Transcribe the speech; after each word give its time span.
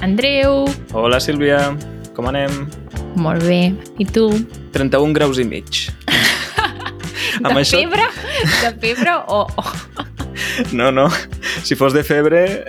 Andreu, 0.00 0.64
Hola, 0.92 1.18
Sílvia. 1.20 1.76
Com 2.14 2.28
anem? 2.28 2.68
molt 3.16 3.44
bé. 3.46 3.72
I 3.98 4.04
tu? 4.04 4.26
31 4.74 5.12
graus 5.14 5.38
i 5.38 5.44
mig. 5.46 5.88
De 7.40 7.48
Amb 7.48 7.56
això- 7.58 7.80
febre? 7.80 8.04
De 8.60 8.70
febre 8.82 9.14
o... 9.26 9.44
o... 9.48 9.64
No, 10.72 10.90
no. 10.92 11.08
Si 11.64 11.74
fos 11.74 11.94
de 11.94 12.02
febre, 12.04 12.64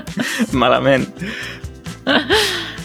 malament. 0.62 1.06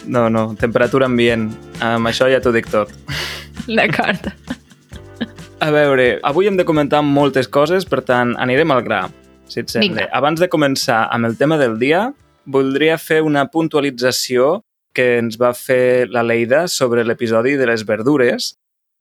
No, 0.07 0.27
no. 0.29 0.55
Temperatura 0.59 1.07
ambient. 1.09 1.49
Amb 1.83 2.07
això 2.09 2.30
ja 2.31 2.39
t'ho 2.43 2.53
dic 2.55 2.70
tot. 2.71 2.91
D'acord. 3.67 4.30
A 5.59 5.71
veure, 5.73 6.20
avui 6.27 6.47
hem 6.47 6.57
de 6.59 6.66
comentar 6.67 7.02
moltes 7.03 7.47
coses, 7.49 7.85
per 7.89 8.03
tant, 8.05 8.35
anirem 8.39 8.71
al 8.71 8.83
gra, 8.85 9.02
si 9.49 9.63
et 9.63 9.71
sembla. 9.73 9.88
Vinga. 9.88 10.07
Abans 10.16 10.39
de 10.39 10.47
començar 10.53 11.07
amb 11.11 11.25
el 11.25 11.35
tema 11.39 11.57
del 11.57 11.80
dia, 11.81 12.11
voldria 12.45 12.99
fer 13.02 13.23
una 13.25 13.47
puntualització 13.52 14.61
que 14.94 15.17
ens 15.17 15.35
va 15.41 15.52
fer 15.58 16.08
la 16.13 16.23
Leida 16.25 16.67
sobre 16.71 17.03
l'episodi 17.05 17.55
de 17.58 17.67
les 17.69 17.83
verdures, 17.85 18.53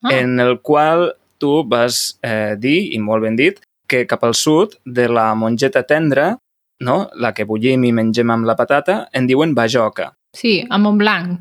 Ah. 0.04 0.12
en 0.12 0.40
el 0.40 0.58
qual 0.60 1.14
tu 1.38 1.62
vas 1.64 2.18
eh, 2.22 2.54
dir, 2.58 2.92
i 2.92 2.98
molt 3.00 3.22
ben 3.24 3.36
dit, 3.36 3.60
que 3.88 4.04
cap 4.06 4.24
al 4.24 4.34
sud 4.34 4.74
de 4.84 5.06
la 5.08 5.30
mongeta 5.34 5.82
tendra, 5.88 6.36
no? 6.80 7.08
la 7.14 7.32
que 7.32 7.44
bullim 7.44 7.84
i 7.84 7.92
mengem 7.92 8.30
amb 8.30 8.44
la 8.46 8.56
patata, 8.56 9.08
en 9.12 9.26
diuen 9.26 9.54
bajoca. 9.54 10.12
Sí, 10.34 10.64
a 10.68 10.78
Montblanc. 10.78 11.40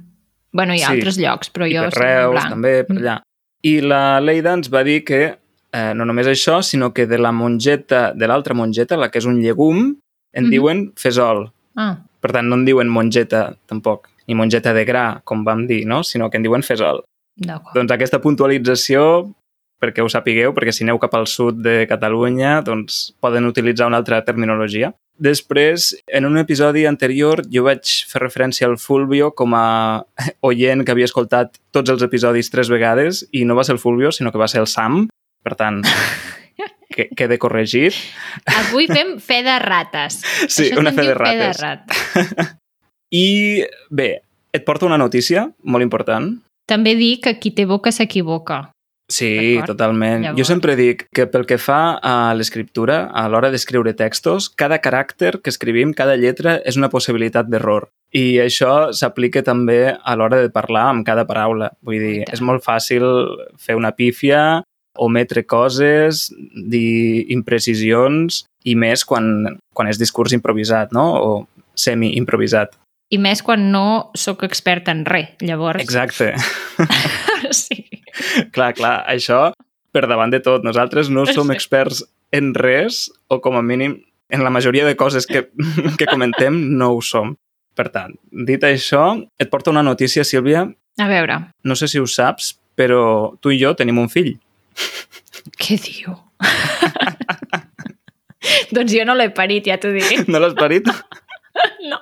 Bueno, 0.53 0.73
hi 0.73 0.81
ha 0.83 0.87
Sí. 0.87 0.93
altres 0.93 1.17
llocs, 1.19 1.51
però 1.51 1.67
I 1.69 1.75
jo 1.75 1.81
per 1.83 1.93
soc 1.93 2.01
Reus, 2.03 2.43
també, 2.49 2.83
per 2.85 2.95
Mm. 2.95 2.99
allà. 3.01 3.21
I 3.63 3.81
la 3.81 4.19
Leida 4.21 4.53
ens 4.53 4.69
va 4.73 4.83
dir 4.83 5.03
que 5.03 5.37
eh, 5.73 5.93
no 5.93 6.05
només 6.05 6.25
això, 6.25 6.61
sinó 6.63 6.93
que 6.93 7.05
de 7.05 7.17
la 7.17 7.33
mongeta, 7.33 8.13
de 8.13 8.27
l'altra 8.27 8.53
mongeta, 8.53 8.95
la 8.95 9.09
que 9.11 9.17
és 9.19 9.25
un 9.25 9.41
llegum, 9.41 9.97
en 10.33 10.43
Mhm. 10.45 10.49
diuen 10.51 10.93
fesol. 10.95 11.51
Ah, 11.75 11.97
Per 12.21 12.31
tant, 12.31 12.47
no 12.47 12.55
en 12.55 12.63
diuen 12.65 12.87
mongeta, 12.87 13.57
tampoc, 13.67 14.07
ni 14.27 14.33
mongeta 14.35 14.73
de 14.73 14.85
gra, 14.85 15.21
com 15.25 15.43
vam 15.43 15.67
dir, 15.67 15.85
no? 15.85 16.01
sinó 16.03 16.29
que 16.31 16.37
en 16.37 16.43
diuen 16.43 16.63
fesol. 16.63 17.03
d'acord. 17.37 17.75
Doncs 17.75 17.91
aquesta 17.91 18.21
puntualització, 18.21 19.33
perquè 19.81 20.01
ho 20.01 20.07
sapigueu, 20.09 20.53
perquè 20.53 20.71
si 20.71 20.83
aneu 20.85 20.97
cap 20.97 21.13
al 21.15 21.27
sud 21.27 21.61
de 21.61 21.85
Catalunya, 21.85 22.61
doncs 22.63 23.13
poden 23.19 23.45
utilitzar 23.45 23.87
una 23.87 23.97
altra 23.97 24.23
terminologia. 24.23 24.93
Després, 25.17 25.93
en 26.07 26.25
un 26.27 26.37
episodi 26.37 26.83
anterior, 26.89 27.41
jo 27.47 27.63
vaig 27.63 27.87
fer 28.09 28.19
referència 28.21 28.67
al 28.67 28.75
Fulvio 28.81 29.31
com 29.37 29.53
a 29.55 30.03
oient 30.49 30.83
que 30.83 30.91
havia 30.91 31.07
escoltat 31.07 31.55
tots 31.71 31.93
els 31.93 32.03
episodis 32.03 32.51
tres 32.51 32.71
vegades 32.71 33.23
i 33.31 33.45
no 33.47 33.55
va 33.55 33.63
ser 33.63 33.77
el 33.77 33.81
Fulvio, 33.83 34.11
sinó 34.11 34.31
que 34.33 34.41
va 34.41 34.49
ser 34.51 34.61
el 34.63 34.67
Sam. 34.67 35.05
Per 35.45 35.55
tant, 35.55 35.83
que 36.95 37.07
quede 37.15 37.37
corregit. 37.39 37.95
Avui 38.49 38.87
fem 38.91 39.15
fe 39.23 39.41
de 39.45 39.57
rates. 39.63 40.21
Sí, 40.49 40.69
Això 40.69 40.79
una 40.83 40.91
fe 40.95 41.07
de 41.07 41.15
rates. 41.15 41.61
rates. 41.61 42.55
I 43.15 43.63
bé, 43.89 44.09
et 44.51 44.65
porto 44.67 44.87
una 44.87 44.97
notícia 44.99 45.47
molt 45.63 45.85
important. 45.85 46.33
També 46.67 46.95
dic 46.97 47.23
que 47.27 47.35
qui 47.39 47.51
té 47.53 47.67
boca 47.69 47.91
s'equivoca. 47.93 48.71
Sí, 49.11 49.59
totalment. 49.67 50.23
Llavors. 50.23 50.39
Jo 50.39 50.45
sempre 50.49 50.75
dic 50.75 51.05
que 51.13 51.27
pel 51.29 51.45
que 51.45 51.59
fa 51.61 51.97
a 52.01 52.33
l'escriptura, 52.33 53.03
a 53.13 53.27
l'hora 53.29 53.51
d'escriure 53.53 53.93
textos, 53.93 54.49
cada 54.49 54.79
caràcter 54.81 55.35
que 55.43 55.53
escrivim, 55.53 55.93
cada 55.93 56.15
lletra, 56.17 56.57
és 56.65 56.77
una 56.79 56.89
possibilitat 56.89 57.49
d'error. 57.51 57.91
I 58.15 58.39
això 58.41 58.93
s'aplica 58.95 59.43
també 59.45 59.93
a 59.93 60.15
l'hora 60.17 60.41
de 60.41 60.49
parlar 60.53 60.87
amb 60.89 61.05
cada 61.05 61.27
paraula. 61.29 61.69
Vull 61.85 62.01
dir, 62.01 62.23
és 62.31 62.41
molt 62.41 62.65
fàcil 62.65 63.05
fer 63.61 63.77
una 63.77 63.91
pífia, 63.93 64.63
ometre 64.97 65.43
coses, 65.45 66.29
dir 66.55 67.25
imprecisions, 67.35 68.45
i 68.65 68.73
més 68.79 69.05
quan, 69.05 69.59
quan 69.75 69.91
és 69.91 69.99
discurs 70.01 70.33
improvisat, 70.33 70.95
no? 70.95 71.05
O 71.13 71.31
semi-improvisat. 71.77 72.73
I 73.13 73.19
més 73.21 73.43
quan 73.45 73.67
no 73.69 74.09
sóc 74.17 74.41
experta 74.47 74.95
en 74.95 75.03
res. 75.05 75.35
Llavors, 75.45 75.83
Exacte. 75.83 76.33
sí. 77.51 77.94
clar, 78.55 78.73
clar, 78.77 78.97
això 79.11 79.49
per 79.95 80.05
davant 80.11 80.33
de 80.33 80.41
tot. 80.43 80.65
Nosaltres 80.67 81.09
no 81.13 81.23
som 81.29 81.53
experts 81.55 82.03
en 82.35 82.51
res, 82.57 83.05
o 83.31 83.39
com 83.43 83.55
a 83.55 83.63
mínim 83.63 84.01
en 84.33 84.43
la 84.43 84.51
majoria 84.51 84.85
de 84.85 84.95
coses 84.99 85.27
que, 85.29 85.47
que 85.99 86.09
comentem 86.09 86.57
no 86.77 86.91
ho 86.95 87.01
som. 87.05 87.35
Per 87.75 87.89
tant, 87.91 88.13
dit 88.31 88.61
això, 88.63 89.17
et 89.39 89.49
porto 89.51 89.71
una 89.73 89.83
notícia, 89.83 90.23
Sílvia. 90.23 90.63
A 90.99 91.07
veure, 91.11 91.41
No 91.67 91.75
sé 91.75 91.89
si 91.91 91.99
ho 91.99 92.07
saps, 92.07 92.53
però 92.75 93.35
tu 93.43 93.51
i 93.51 93.59
jo 93.59 93.73
tenim 93.75 93.99
un 93.99 94.07
fill. 94.11 94.37
què 95.61 95.75
diu? 95.79 96.15
doncs 98.75 98.93
jo 98.93 99.03
no 99.07 99.15
l'he 99.15 99.27
parit, 99.35 99.67
ja 99.67 99.79
t'ho 99.79 99.91
diré. 99.95 100.23
No 100.31 100.39
l'has 100.39 100.55
parit? 100.55 100.87
No. 101.87 101.99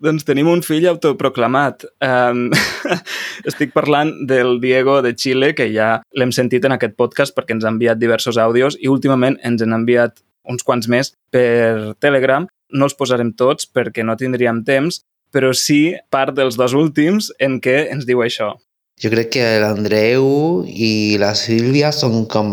Doncs 0.00 0.24
tenim 0.26 0.48
un 0.50 0.62
fill 0.64 0.88
autoproclamat. 0.90 1.84
Um, 2.04 2.48
estic 3.50 3.74
parlant 3.76 4.12
del 4.28 4.58
Diego 4.62 5.00
de 5.04 5.12
Xile, 5.14 5.52
que 5.56 5.68
ja 5.74 5.98
l'hem 6.16 6.32
sentit 6.34 6.64
en 6.66 6.76
aquest 6.76 6.96
podcast 6.98 7.36
perquè 7.36 7.56
ens 7.56 7.66
ha 7.66 7.72
enviat 7.74 8.00
diversos 8.00 8.40
àudios 8.40 8.78
i 8.80 8.90
últimament 8.92 9.38
ens 9.46 9.62
han 9.64 9.76
enviat 9.76 10.22
uns 10.48 10.64
quants 10.66 10.88
més 10.88 11.12
per 11.32 11.94
Telegram. 12.00 12.48
No 12.72 12.88
els 12.88 12.96
posarem 12.96 13.34
tots 13.36 13.68
perquè 13.68 14.04
no 14.06 14.16
tindríem 14.16 14.64
temps, 14.66 15.02
però 15.34 15.52
sí 15.54 15.94
part 16.10 16.34
dels 16.34 16.56
dos 16.58 16.74
últims 16.74 17.30
en 17.38 17.60
què 17.62 17.84
ens 17.92 18.06
diu 18.08 18.24
això. 18.24 18.54
Jo 19.00 19.08
crec 19.12 19.30
que 19.36 19.44
l'Andreu 19.62 20.26
i 20.68 21.16
la 21.20 21.32
Sílvia 21.38 21.92
són 21.94 22.26
com 22.28 22.50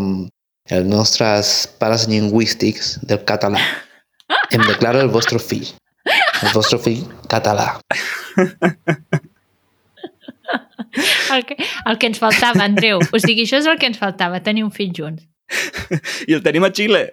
els 0.72 0.88
nostres 0.88 1.50
pares 1.80 2.08
lingüístics 2.12 2.98
del 3.08 3.24
català. 3.28 3.60
Em 4.56 4.64
declaro 4.68 5.02
el 5.04 5.12
vostre 5.12 5.40
fill. 5.44 5.68
El 6.44 6.54
vostre 6.54 6.80
fill 6.82 7.04
català. 7.32 7.72
El 11.34 11.44
que, 11.46 11.58
el 11.86 11.98
que 12.00 12.08
ens 12.10 12.20
faltava, 12.22 12.64
Andreu. 12.66 13.02
O 13.14 13.20
sigui, 13.22 13.44
això 13.46 13.60
és 13.62 13.68
el 13.70 13.78
que 13.82 13.90
ens 13.90 14.00
faltava, 14.00 14.40
tenir 14.46 14.64
un 14.66 14.72
fill 14.74 14.94
junts. 14.96 15.26
I 16.28 16.38
el 16.38 16.44
tenim 16.46 16.66
a 16.68 16.72
Xile! 16.74 17.04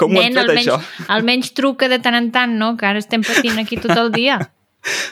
Com 0.00 0.14
ho 0.14 0.20
hem 0.20 0.36
fet, 0.36 0.42
almenys, 0.42 0.68
això? 0.68 1.06
almenys 1.12 1.52
truca 1.56 1.88
de 1.90 1.98
tant 2.02 2.16
en 2.18 2.30
tant, 2.34 2.52
no? 2.60 2.74
Que 2.78 2.86
ara 2.88 3.00
estem 3.02 3.24
patint 3.26 3.58
aquí 3.62 3.78
tot 3.80 3.96
el 3.96 4.12
dia. 4.14 4.38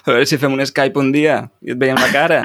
A 0.04 0.12
veure 0.12 0.28
si 0.28 0.38
fem 0.38 0.54
un 0.54 0.62
Skype 0.64 1.00
un 1.00 1.10
dia 1.14 1.40
i 1.64 1.74
et 1.74 1.80
veiem 1.80 1.98
la 1.98 2.10
cara. 2.14 2.40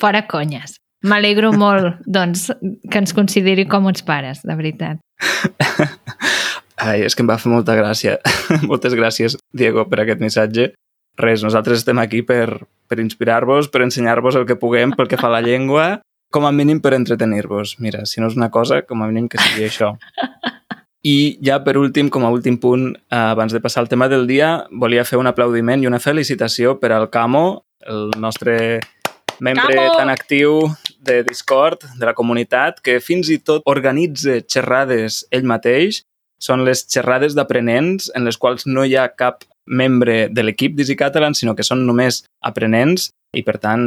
Fora 0.00 0.24
conyes. 0.30 0.78
M'alegro 1.04 1.52
molt, 1.52 2.00
doncs, 2.08 2.48
que 2.90 3.00
ens 3.00 3.12
consideri 3.16 3.66
com 3.68 3.86
uns 3.90 4.02
pares, 4.06 4.40
de 4.42 4.56
veritat. 4.56 5.00
Ai, 6.84 7.00
és 7.06 7.16
que 7.16 7.24
em 7.24 7.28
va 7.30 7.38
fer 7.40 7.52
molta 7.52 7.76
gràcia. 7.78 8.18
Moltes 8.70 8.92
gràcies, 8.98 9.38
Diego, 9.56 9.86
per 9.88 10.02
aquest 10.02 10.20
missatge. 10.20 10.72
Res, 11.16 11.44
nosaltres 11.46 11.80
estem 11.80 12.00
aquí 12.02 12.20
per, 12.26 12.66
per 12.90 12.98
inspirar-vos, 13.00 13.70
per 13.72 13.84
ensenyar-vos 13.86 14.36
el 14.36 14.44
que 14.48 14.58
puguem 14.60 14.92
pel 14.92 15.08
que 15.08 15.20
fa 15.20 15.30
a 15.30 15.36
la 15.36 15.44
llengua, 15.44 16.02
com 16.34 16.44
a 16.44 16.52
mínim 16.52 16.80
per 16.82 16.92
entretenir-vos. 16.96 17.78
Mira, 17.80 18.02
si 18.10 18.20
no 18.20 18.28
és 18.28 18.36
una 18.36 18.50
cosa, 18.50 18.82
com 18.82 19.02
a 19.02 19.08
mínim 19.08 19.30
que 19.30 19.40
sigui 19.40 19.68
això. 19.68 19.94
I 21.04 21.36
ja 21.44 21.60
per 21.64 21.76
últim, 21.78 22.08
com 22.10 22.24
a 22.24 22.32
últim 22.32 22.56
punt, 22.58 22.88
eh, 22.96 23.16
abans 23.16 23.52
de 23.52 23.60
passar 23.60 23.82
al 23.84 23.88
tema 23.88 24.08
del 24.08 24.26
dia, 24.26 24.64
volia 24.72 25.04
fer 25.04 25.20
un 25.20 25.28
aplaudiment 25.28 25.82
i 25.82 25.86
una 25.86 26.00
felicitació 26.00 26.78
per 26.80 26.92
al 26.96 27.10
Camo, 27.12 27.64
el 27.86 28.10
nostre 28.18 28.80
membre 29.38 29.76
Camo! 29.76 29.98
tan 29.98 30.10
actiu 30.10 30.58
de 31.04 31.22
Discord, 31.22 31.84
de 32.00 32.08
la 32.08 32.16
comunitat, 32.16 32.80
que 32.80 32.98
fins 33.04 33.28
i 33.28 33.38
tot 33.38 33.62
organitza 33.68 34.40
xerrades 34.48 35.26
ell 35.30 35.44
mateix. 35.44 36.02
Són 36.44 36.64
les 36.66 36.84
xerrades 36.90 37.36
d'aprenents 37.38 38.10
en 38.16 38.26
les 38.28 38.36
quals 38.36 38.66
no 38.68 38.84
hi 38.84 38.98
ha 38.98 39.08
cap 39.16 39.46
membre 39.64 40.28
de 40.28 40.42
l'equip 40.44 40.74
d'Easy 40.76 40.96
Catalan, 41.00 41.32
sinó 41.32 41.54
que 41.56 41.64
són 41.64 41.86
només 41.88 42.20
aprenents 42.44 43.08
i, 43.32 43.40
per 43.46 43.56
tant, 43.62 43.86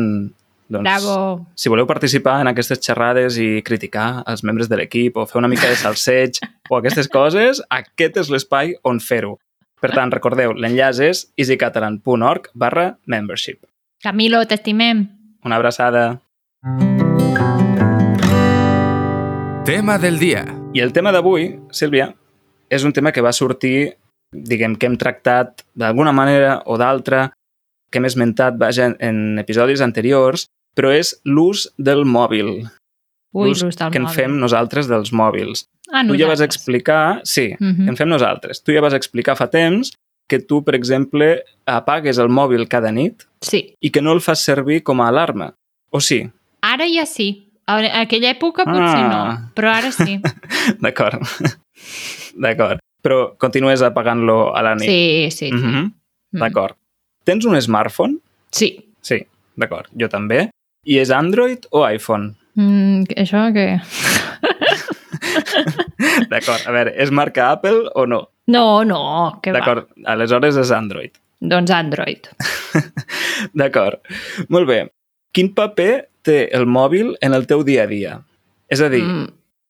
doncs, 0.68 0.88
Bravo! 0.88 1.45
si 1.56 1.69
voleu 1.69 1.88
participar 1.88 2.39
en 2.42 2.50
aquestes 2.51 2.81
xerrades 2.83 3.38
i 3.39 3.62
criticar 3.68 4.24
els 4.27 4.44
membres 4.44 4.71
de 4.71 4.81
l'equip 4.81 5.18
o 5.18 5.27
fer 5.30 5.39
una 5.39 5.51
mica 5.51 5.69
de 5.69 5.77
salseig 5.77 6.42
o 6.69 6.80
aquestes 6.80 7.12
coses, 7.13 7.62
aquest 7.69 8.18
és 8.24 8.33
l'espai 8.33 8.74
on 8.83 9.00
fer-ho. 9.00 9.38
Per 9.77 9.94
tant, 9.94 10.09
recordeu, 10.09 10.56
l'enllaç 10.57 11.00
és 11.06 11.25
easycatalan.org 11.38 12.50
barra 12.57 12.95
membership. 13.06 13.62
Camilo, 14.01 14.42
t'estimem. 14.50 15.06
Una 15.45 15.62
abraçada. 15.62 16.07
Tema 19.68 20.00
del 20.01 20.18
dia. 20.18 20.48
I 20.74 20.81
el 20.81 20.94
tema 20.94 21.13
d'avui, 21.13 21.51
Sílvia, 21.71 22.15
és 22.69 22.84
un 22.84 22.94
tema 22.94 23.12
que 23.12 23.22
va 23.22 23.31
sortir, 23.34 23.96
diguem, 24.34 24.75
que 24.75 24.86
hem 24.88 24.98
tractat 24.98 25.64
d'alguna 25.75 26.12
manera 26.12 26.62
o 26.66 26.78
d'altra, 26.78 27.31
que 27.92 28.00
hem 28.00 28.06
esmentat 28.06 28.58
vaja, 28.60 28.96
en 29.00 29.40
episodis 29.40 29.81
anteriors, 29.81 30.48
però 30.75 30.92
és 30.94 31.16
l'ús 31.25 31.69
del 31.78 32.04
mòbil. 32.06 32.68
Ui, 33.34 33.50
l'ús 33.50 33.62
que 33.64 33.86
en 34.00 34.04
mòbil. 34.04 34.14
fem 34.16 34.36
nosaltres 34.40 34.88
dels 34.88 35.12
mòbils. 35.14 35.66
Ah, 35.92 36.04
Tu 36.04 36.18
ja 36.18 36.28
vas 36.28 36.40
nosaltres. 36.40 36.56
explicar... 36.56 37.22
Sí, 37.24 37.56
Mhm. 37.60 37.84
que 37.86 37.90
en 37.90 37.98
fem 37.98 38.10
nosaltres. 38.10 38.62
Tu 38.64 38.74
ja 38.74 38.81
vas 38.81 38.94
explicar 38.94 39.36
fa 39.38 39.48
temps 39.50 39.92
que 40.28 40.40
tu, 40.40 40.64
per 40.64 40.75
exemple, 40.75 41.44
apagues 41.66 42.18
el 42.18 42.28
mòbil 42.28 42.68
cada 42.68 42.92
nit 42.92 43.24
Sí. 43.42 43.75
i 43.80 43.90
que 43.92 44.02
no 44.02 44.12
el 44.12 44.19
fas 44.22 44.40
servir 44.44 44.84
com 44.84 45.00
a 45.02 45.08
alarma. 45.08 45.54
O 45.90 46.02
sí? 46.02 46.30
Ara 46.62 46.86
ja 46.92 47.06
sí. 47.06 47.44
A 47.68 48.02
aquella 48.02 48.31
època 48.31 48.64
potser 48.64 49.04
Ah. 49.06 49.10
no, 49.12 49.52
però 49.56 49.72
ara 49.75 49.92
sí. 49.92 50.19
D'acord. 50.81 51.22
D'acord. 52.44 52.80
Però 53.04 53.38
continues 53.39 53.81
apagant-lo 53.86 54.51
a 54.57 54.62
la 54.66 54.74
nit. 54.75 54.89
Sí, 54.89 55.30
sí. 55.31 55.50
sí. 55.50 55.56
Mm. 55.56 55.92
D'acord. 56.42 56.75
Tens 57.28 57.45
un 57.48 57.60
smartphone? 57.62 58.18
Sí. 58.51 58.72
Sí, 59.04 59.19
d'acord. 59.60 59.88
Jo 60.00 60.07
també. 60.12 60.48
I 60.88 60.98
és 61.01 61.12
Android 61.12 61.66
o 61.75 61.84
iPhone? 61.88 62.34
Mm, 62.57 63.04
això 63.19 63.48
què? 63.56 63.68
D'acord. 66.31 66.63
A 66.68 66.72
veure, 66.74 66.94
és 67.00 67.12
marca 67.13 67.51
Apple 67.56 67.88
o 67.95 68.06
no? 68.10 68.22
No, 68.51 68.83
no, 68.88 69.00
que 69.44 69.51
va. 69.51 69.60
D'acord. 69.60 69.90
Aleshores 70.07 70.57
és 70.60 70.72
Android. 70.72 71.12
Doncs 71.44 71.72
Android. 71.75 72.28
D'acord. 73.60 74.00
Molt 74.54 74.68
bé. 74.69 74.80
Quin 75.36 75.51
paper 75.56 75.92
té 76.25 76.48
el 76.56 76.66
mòbil 76.69 77.13
en 77.24 77.36
el 77.38 77.45
teu 77.50 77.63
dia 77.68 77.83
a 77.86 77.92
dia? 77.92 78.18
És 78.72 78.81
a 78.83 78.90
dir, 78.92 79.04
Mm, 79.04 79.28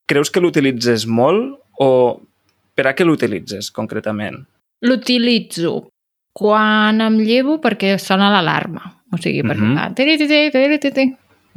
creus 0.10 0.32
que 0.32 0.42
l'utilitzes 0.42 1.06
molt 1.06 1.58
o 1.84 1.90
per 2.78 2.86
a 2.92 2.94
què 2.94 3.06
l'utilitzes 3.06 3.72
concretament? 3.74 4.44
L'utilitzo 4.86 5.88
quan 6.38 7.02
em 7.02 7.18
llevo 7.26 7.58
perquè 7.58 7.96
sona 7.98 8.30
l'alarma. 8.30 8.94
O 9.10 9.18
sigui, 9.18 9.42
perquè 9.42 9.88
tiri, 9.98 10.78
tiri. 10.84 11.08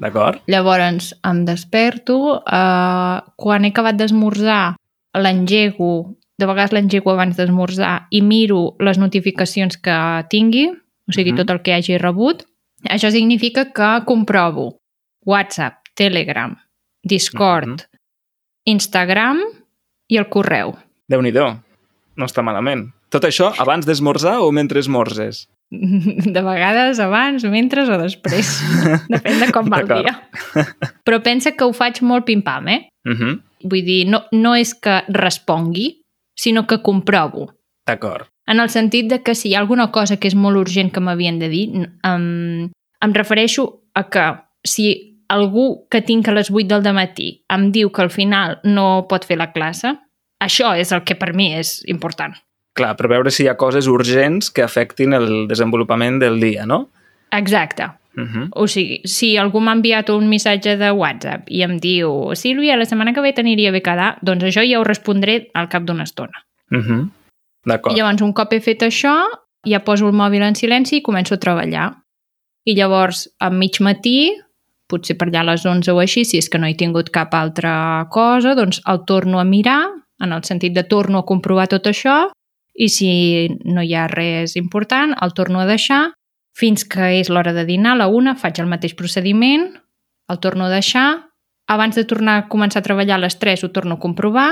D'acord? 0.00 0.40
Llavors 0.49 1.11
em 1.28 1.43
desperto, 1.44 2.38
eh, 2.40 3.17
quan 3.37 3.67
he 3.67 3.72
acabat 3.75 3.99
d'esmorzar 3.99 4.76
l'engego, 5.20 6.17
de 6.38 6.46
vegades 6.49 6.72
l'engego 6.72 7.12
abans 7.12 7.37
d'esmorzar 7.37 8.06
i 8.11 8.22
miro 8.22 8.76
les 8.81 8.96
notificacions 8.96 9.76
que 9.76 10.25
tingui, 10.31 10.70
o 10.70 11.12
sigui, 11.12 11.32
Mhm. 11.32 11.37
tot 11.37 11.50
el 11.50 11.61
que 11.61 11.75
hagi 11.75 11.99
rebut. 11.99 12.46
Això 12.88 13.11
significa 13.11 13.72
que 13.72 14.05
comprovo 14.06 14.81
WhatsApp, 15.26 15.84
Telegram, 15.94 16.56
Discord, 17.02 17.69
Mhm. 17.69 18.00
Instagram 18.64 19.38
i 20.08 20.17
el 20.17 20.28
correu. 20.28 20.76
Déu 21.11 21.23
nhi 21.23 21.35
No 22.17 22.27
està 22.27 22.43
malament. 22.43 22.91
Tot 23.11 23.25
això 23.25 23.51
abans 23.59 23.87
d'esmorzar 23.87 24.41
o 24.45 24.51
mentre 24.53 24.81
esmorzes? 24.81 25.49
De 26.35 26.43
vegades 26.43 26.99
abans, 27.01 27.45
mentre 27.45 27.87
o 27.87 27.99
després. 27.99 28.51
Depèn 29.15 29.41
de 29.41 29.49
com 29.55 29.71
va 29.71 29.81
el 29.83 29.89
dia. 29.89 30.17
Però 31.07 31.21
pensa 31.23 31.55
que 31.55 31.65
ho 31.65 31.73
faig 31.73 32.03
molt 32.03 32.27
pim-pam, 32.27 32.69
eh? 32.69 32.89
Uh 33.07 33.15
-huh. 33.15 33.39
Vull 33.62 33.85
dir, 33.85 34.07
no, 34.09 34.25
no 34.33 34.55
és 34.55 34.75
que 34.75 35.03
respongui, 35.09 36.03
sinó 36.35 36.67
que 36.67 36.83
comprovo. 36.83 37.53
D'acord. 37.87 38.27
En 38.47 38.61
el 38.61 38.69
sentit 38.69 39.09
de 39.09 39.23
que 39.23 39.35
si 39.35 39.49
hi 39.49 39.55
ha 39.55 39.61
alguna 39.61 39.91
cosa 39.91 40.17
que 40.17 40.29
és 40.29 40.35
molt 40.35 40.56
urgent 40.56 40.91
que 40.93 41.01
m'havien 41.01 41.39
de 41.39 41.49
dir, 41.49 41.89
em, 42.03 42.71
em 43.01 43.13
refereixo 43.15 43.83
a 43.95 44.09
que 44.11 44.25
si 44.65 45.19
algú 45.29 45.87
que 45.89 46.03
tinc 46.03 46.29
a 46.29 46.33
les 46.33 46.51
8 46.51 46.81
del 46.81 46.95
matí 46.95 47.45
em 47.49 47.71
diu 47.71 47.91
que 47.91 48.03
al 48.03 48.11
final 48.11 48.59
no 48.65 49.06
pot 49.09 49.25
fer 49.25 49.39
la 49.39 49.53
classe, 49.53 49.95
això 50.41 50.75
és 50.79 50.93
el 50.93 51.05
que 51.05 51.17
per 51.21 51.33
mi 51.37 51.53
és 51.55 51.81
important. 51.87 52.35
Clar, 52.79 52.95
per 52.97 53.11
veure 53.11 53.31
si 53.35 53.45
hi 53.45 53.49
ha 53.51 53.59
coses 53.61 53.89
urgents 53.91 54.51
que 54.55 54.63
afectin 54.63 55.15
el 55.17 55.47
desenvolupament 55.51 56.21
del 56.23 56.41
dia, 56.41 56.67
no? 56.67 56.89
Exacte. 57.31 57.91
Uh 58.17 58.23
-huh. 58.23 58.49
O 58.53 58.67
sigui, 58.67 59.01
si 59.05 59.37
algú 59.37 59.61
m'ha 59.61 59.73
enviat 59.73 60.11
un 60.11 60.29
missatge 60.29 60.77
de 60.77 60.91
WhatsApp 60.91 61.49
i 61.49 61.63
em 61.63 61.79
diu 61.79 62.35
Sílvia, 62.35 62.77
la 62.77 62.85
setmana 62.85 63.13
que 63.13 63.21
ve 63.21 63.33
t'aniria 63.33 63.71
bé 63.71 63.83
quedar, 63.83 64.19
doncs 64.23 64.45
això 64.45 64.63
ja 64.69 64.81
ho 64.81 64.85
respondré 64.85 65.51
al 65.55 65.69
cap 65.69 65.83
d'una 65.85 66.03
estona. 66.03 66.45
Uh 66.71 66.79
-huh. 66.79 67.11
D'acord. 67.65 67.97
Llavors, 67.97 68.23
un 68.23 68.33
cop 68.33 68.53
he 68.53 68.61
fet 68.61 68.83
això, 68.83 69.27
ja 69.67 69.85
poso 69.85 70.07
el 70.07 70.13
mòbil 70.13 70.43
en 70.43 70.55
silenci 70.55 70.97
i 70.97 71.03
començo 71.03 71.35
a 71.35 71.39
treballar. 71.39 71.95
I 72.65 72.75
llavors, 72.75 73.29
a 73.39 73.51
mig 73.51 73.81
matí, 73.81 74.33
potser 74.87 75.17
per 75.17 75.29
allà 75.29 75.41
a 75.41 75.51
les 75.53 75.65
11 75.67 75.93
o 75.93 75.99
així, 75.99 76.25
si 76.25 76.39
és 76.39 76.49
que 76.49 76.59
no 76.59 76.67
he 76.67 76.75
tingut 76.75 77.11
cap 77.11 77.35
altra 77.35 78.07
cosa, 78.11 78.55
doncs 78.55 78.81
el 78.87 79.05
torno 79.05 79.39
a 79.39 79.45
mirar, 79.45 80.00
en 80.20 80.32
el 80.32 80.44
sentit 80.44 80.75
de 80.76 80.84
torno 80.84 81.20
a 81.20 81.26
comprovar 81.26 81.69
tot 81.72 81.88
això, 81.90 82.31
i 82.75 82.88
si 82.88 83.11
no 83.64 83.82
hi 83.82 83.94
ha 83.94 84.06
res 84.08 84.56
important, 84.56 85.14
el 85.20 85.34
torno 85.34 85.61
a 85.61 85.69
deixar, 85.69 86.12
fins 86.56 86.84
que 86.84 87.12
és 87.20 87.31
l'hora 87.31 87.52
de 87.56 87.64
dinar, 87.67 87.94
a 87.94 88.02
la 88.05 88.08
una, 88.08 88.37
faig 88.37 88.61
el 88.61 88.70
mateix 88.70 88.94
procediment, 88.99 89.70
el 90.31 90.40
torno 90.40 90.67
a 90.67 90.72
deixar, 90.72 91.08
abans 91.70 91.96
de 91.96 92.05
tornar 92.05 92.37
a 92.38 92.46
començar 92.50 92.81
a 92.81 92.87
treballar 92.87 93.19
a 93.19 93.25
les 93.25 93.38
3 93.38 93.64
ho 93.64 93.70
torno 93.70 93.96
a 93.96 94.02
comprovar, 94.02 94.50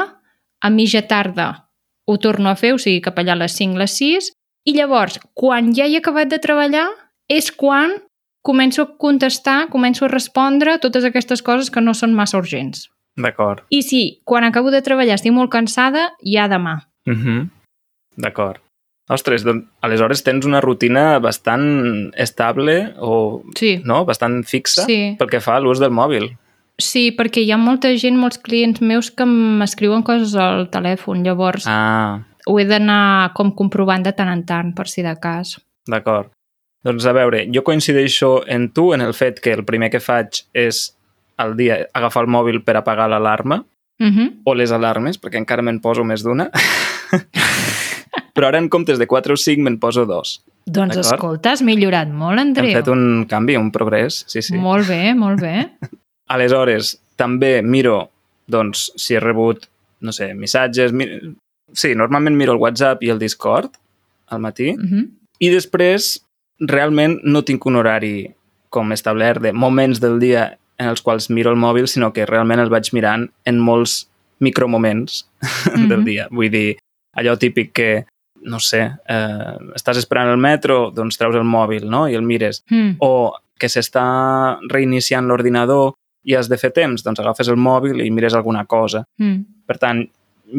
a 0.60 0.70
mitja 0.70 1.02
tarda 1.06 1.68
ho 2.06 2.16
torno 2.18 2.50
a 2.50 2.56
fer, 2.56 2.72
o 2.74 2.78
sigui, 2.78 3.02
cap 3.04 3.18
allà 3.20 3.34
a 3.36 3.42
les 3.42 3.56
5, 3.58 3.78
les 3.78 3.96
6, 4.00 4.30
i 4.68 4.74
llavors, 4.76 5.18
quan 5.34 5.72
ja 5.76 5.86
he 5.86 5.98
acabat 5.98 6.30
de 6.30 6.38
treballar, 6.42 6.86
és 7.28 7.50
quan 7.52 7.96
començo 8.44 8.84
a 8.84 8.90
contestar, 8.96 9.68
començo 9.72 10.06
a 10.06 10.12
respondre 10.12 10.78
totes 10.80 11.04
aquestes 11.04 11.42
coses 11.44 11.70
que 11.70 11.82
no 11.84 11.94
són 11.94 12.14
massa 12.16 12.38
urgents. 12.40 12.86
D'acord. 13.18 13.64
I 13.74 13.82
si, 13.82 14.20
quan 14.24 14.44
acabo 14.46 14.70
de 14.70 14.80
treballar, 14.86 15.18
estic 15.18 15.34
molt 15.34 15.50
cansada, 15.50 16.12
ja 16.22 16.46
demà. 16.48 16.86
Uh 17.06 17.12
-huh. 17.18 17.48
D'acord. 18.16 18.60
Ostres, 19.10 19.42
doncs, 19.44 19.64
aleshores 19.80 20.22
tens 20.22 20.44
una 20.46 20.60
rutina 20.60 21.18
bastant 21.18 22.12
estable 22.16 22.94
o, 23.00 23.42
Sí. 23.56 23.80
no?, 23.84 24.04
bastant 24.04 24.44
fixa 24.44 24.84
Sí. 24.84 25.16
pel 25.18 25.28
que 25.30 25.40
fa 25.40 25.56
a 25.56 25.60
l'ús 25.60 25.78
del 25.80 25.90
mòbil. 25.90 26.36
Sí, 26.78 27.10
perquè 27.16 27.40
hi 27.42 27.50
ha 27.50 27.56
molta 27.56 27.88
gent, 27.96 28.16
molts 28.16 28.38
clients 28.38 28.80
meus 28.80 29.10
que 29.10 29.24
m'escriuen 29.24 30.02
coses 30.04 30.34
al 30.36 30.68
telèfon, 30.70 31.24
llavors 31.24 31.64
Ah, 31.66 32.20
ho 32.46 32.58
he 32.60 32.64
d'anar 32.66 33.32
com 33.34 33.50
comprovant 33.54 34.02
de 34.04 34.12
tant 34.12 34.28
en 34.28 34.44
tant, 34.44 34.74
per 34.74 34.86
si 34.88 35.02
de 35.02 35.16
cas. 35.18 35.58
d'acord. 35.86 36.30
Doncs 36.84 37.06
a 37.06 37.12
veure, 37.12 37.48
jo 37.52 37.62
coincideixo 37.64 38.44
en 38.46 38.70
tu 38.72 38.92
en 38.92 39.00
el 39.00 39.12
fet 39.14 39.40
que 39.40 39.52
el 39.52 39.64
primer 39.64 39.90
que 39.90 40.00
faig 40.00 40.44
és 40.54 40.94
al 41.38 41.56
dia 41.56 41.87
agafar 41.94 42.25
el 42.26 42.31
mòbil 42.35 42.62
per 42.67 42.76
apagar 42.76 43.08
l'alarma 43.08 43.64
Uh 44.00 44.06
-huh. 44.14 44.29
o 44.44 44.55
les 44.55 44.70
alarmes, 44.70 45.19
perquè 45.20 45.38
encara 45.38 45.61
me'n 45.61 45.81
poso 45.81 46.05
més 46.05 46.23
d'una. 46.23 46.50
Però 48.35 48.46
ara 48.46 48.58
en 48.58 48.69
comptes 48.69 48.99
de 49.00 49.06
4 49.06 49.35
o 49.35 49.37
5 49.37 49.62
me'n 49.64 49.79
poso 49.82 50.05
2. 50.06 50.44
Doncs 50.67 50.96
escolta, 51.00 51.50
has 51.50 51.62
millorat 51.62 52.08
molt, 52.08 52.38
Hem 52.38 52.49
Andreu. 52.49 52.73
fet 52.76 52.88
un 52.93 53.26
canvi, 53.26 53.56
un 53.56 53.73
progrés, 53.73 54.25
sí, 54.29 54.43
sí. 54.43 54.55
Molt 54.55 54.87
bé, 54.87 55.14
molt 55.14 55.40
bé. 55.40 55.73
Aleshores, 56.29 57.00
també 57.17 57.62
miro 57.62 58.11
doncs, 58.46 58.93
si 58.96 59.14
he 59.17 59.20
rebut, 59.20 59.67
no 60.00 60.12
sé, 60.12 60.35
missatges... 60.35 60.93
Mi... 60.93 61.08
Sí, 61.73 61.94
normalment 61.94 62.37
miro 62.37 62.52
el 62.52 62.58
WhatsApp 62.62 63.02
i 63.02 63.11
el 63.11 63.19
Discord 63.19 63.73
al 64.28 64.38
matí. 64.40 64.71
Uh 64.71 64.85
-huh. 64.85 65.09
I 65.40 65.50
després, 65.50 66.25
realment, 66.61 67.18
no 67.25 67.42
tinc 67.42 67.66
un 67.66 67.76
horari 67.76 68.35
com 68.71 68.92
establert 68.92 69.42
de 69.42 69.52
moments 69.52 70.00
del 70.00 70.18
dia 70.21 70.59
en 70.78 70.88
els 70.88 71.02
quals 71.02 71.28
miro 71.30 71.50
el 71.50 71.56
mòbil, 71.58 71.87
sinó 71.88 72.12
que 72.12 72.26
realment 72.26 72.61
el 72.61 72.70
vaig 72.70 72.92
mirant 72.92 73.28
en 73.44 73.58
molts 73.58 74.08
micromoments 74.40 75.25
del 75.75 75.99
Mhm. 75.99 76.04
dia. 76.04 76.28
Vull 76.30 76.50
dir, 76.50 76.76
allò 77.16 77.37
típic 77.38 77.73
que, 77.73 78.04
no 78.42 78.61
sé, 78.61 78.82
eh, 79.08 79.56
estàs 79.75 79.99
esperant 79.99 80.30
el 80.30 80.38
metro, 80.38 80.90
doncs 80.94 81.18
treus 81.18 81.35
el 81.35 81.44
mòbil, 81.44 81.88
no?, 81.90 82.06
i 82.08 82.14
el 82.14 82.23
mires. 82.23 82.62
Mm. 82.70 82.97
O 83.00 83.32
que 83.58 83.66
s'està 83.66 84.58
reiniciant 84.70 85.26
l'ordinador 85.26 85.94
i 86.25 86.35
has 86.38 86.49
de 86.49 86.56
fer 86.58 86.70
temps, 86.70 87.02
doncs 87.02 87.18
agafes 87.18 87.49
el 87.49 87.56
mòbil 87.58 88.04
i 88.04 88.11
mires 88.11 88.35
alguna 88.35 88.64
cosa. 88.66 89.02
Mm. 89.18 89.42
Per 89.66 89.78
tant, 89.78 90.04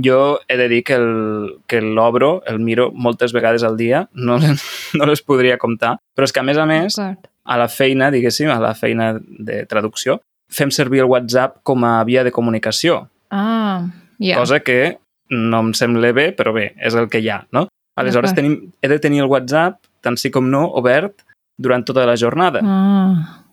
jo 0.04 0.40
he 0.48 0.58
de 0.58 0.68
dir 0.68 0.84
que 0.84 0.96
el- 0.96 1.56
que 1.68 1.80
l'obro, 1.82 2.44
el 2.46 2.60
miro 2.60 2.92
moltes 2.92 3.32
vegades 3.34 3.64
al 3.64 3.78
dia, 3.78 4.10
no, 4.14 4.38
no 4.94 5.06
les 5.06 5.22
podria 5.22 5.58
comptar, 5.58 5.96
però 6.16 6.26
és 6.28 6.34
que 6.34 6.42
a 6.42 6.44
més 6.44 6.58
a 6.58 6.66
més, 6.66 6.96
D'acord. 6.98 7.29
A 7.50 7.58
la 7.58 7.68
feina, 7.72 8.12
diguéssim, 8.14 8.50
a 8.54 8.60
la 8.62 8.76
feina 8.78 9.14
de 9.20 9.64
traducció, 9.70 10.20
fem 10.54 10.70
servir 10.74 11.02
el 11.04 11.10
WhatsApp 11.10 11.60
com 11.66 11.84
a 11.86 11.96
via 12.06 12.24
de 12.26 12.32
comunicació, 12.34 13.08
Ah, 13.30 13.88
ja. 14.20 14.38
cosa 14.38 14.60
que 14.66 14.98
no 15.30 15.60
em 15.66 15.74
sembla 15.78 16.12
bé, 16.14 16.32
però 16.38 16.54
bé, 16.54 16.72
és 16.82 16.96
el 16.98 17.10
que 17.10 17.22
hi 17.22 17.30
ha, 17.30 17.44
no? 17.54 17.68
Aleshores, 18.00 18.34
tenim, 18.34 18.56
he 18.82 18.88
de 18.88 18.98
tenir 19.04 19.22
el 19.22 19.30
WhatsApp, 19.30 19.82
tant 20.02 20.18
sí 20.18 20.32
com 20.32 20.48
no, 20.50 20.64
obert 20.80 21.26
durant 21.60 21.84
tota 21.86 22.06
la 22.08 22.16
jornada. 22.18 22.62
Ah, 22.64 23.44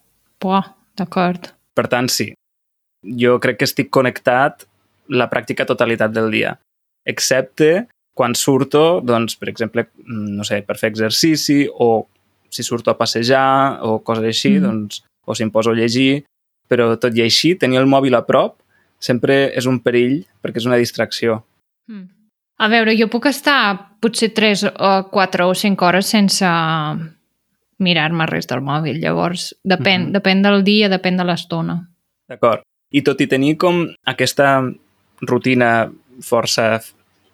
buah, 0.41 0.65
d'acord. 0.97 1.51
Per 1.77 1.87
tant, 1.93 2.09
sí, 2.09 2.31
jo 3.05 3.37
crec 3.43 3.59
que 3.61 3.67
estic 3.69 3.91
connectat 3.93 4.65
la 5.09 5.29
pràctica 5.31 5.67
totalitat 5.67 6.15
del 6.15 6.31
dia, 6.31 6.55
excepte 7.05 7.87
quan 8.17 8.35
surto, 8.35 9.01
doncs, 9.05 9.37
per 9.37 9.51
exemple, 9.53 9.89
no 10.07 10.45
sé, 10.49 10.63
per 10.65 10.79
fer 10.81 10.89
exercici 10.95 11.67
o 11.69 12.07
si 12.51 12.63
surto 12.63 12.91
a 12.91 12.99
passejar 12.99 13.79
o 13.83 14.03
coses 14.03 14.25
així, 14.25 14.59
Mhm. 14.59 14.63
doncs, 14.63 15.05
o 15.25 15.35
si 15.35 15.43
em 15.43 15.51
poso 15.51 15.71
a 15.71 15.75
llegir, 15.75 16.25
però 16.69 16.99
tot 16.99 17.15
i 17.17 17.23
així, 17.23 17.55
tenir 17.55 17.79
el 17.79 17.87
mòbil 17.87 18.15
a 18.15 18.27
prop 18.27 18.61
sempre 18.99 19.53
és 19.57 19.67
un 19.67 19.81
perill 19.81 20.25
perquè 20.43 20.57
és 20.57 20.67
una 20.67 20.77
distracció. 20.77 21.45
Mm. 21.89 22.09
A 22.59 22.69
veure, 22.69 22.97
jo 22.97 23.09
puc 23.09 23.27
estar 23.27 23.99
potser 24.01 24.33
3 24.33 24.65
o 24.65 25.11
4 25.11 25.49
o 25.49 25.55
5 25.55 25.85
hores 25.85 26.07
sense 26.07 26.47
mirar-me 27.79 28.27
res 28.27 28.47
del 28.47 28.63
mòbil. 28.65 29.01
Llavors, 29.03 29.55
depèn, 29.65 30.07
Mhm. 30.07 30.13
depèn 30.13 30.43
del 30.43 30.65
dia, 30.65 30.89
depèn 30.89 31.17
de 31.17 31.25
l'estona. 31.25 31.89
D'acord. 32.29 32.63
I 32.91 33.03
tot 33.03 33.21
i 33.21 33.27
tenir 33.27 33.57
com 33.59 33.87
aquesta 34.07 34.63
rutina 35.21 35.91
força 36.23 36.81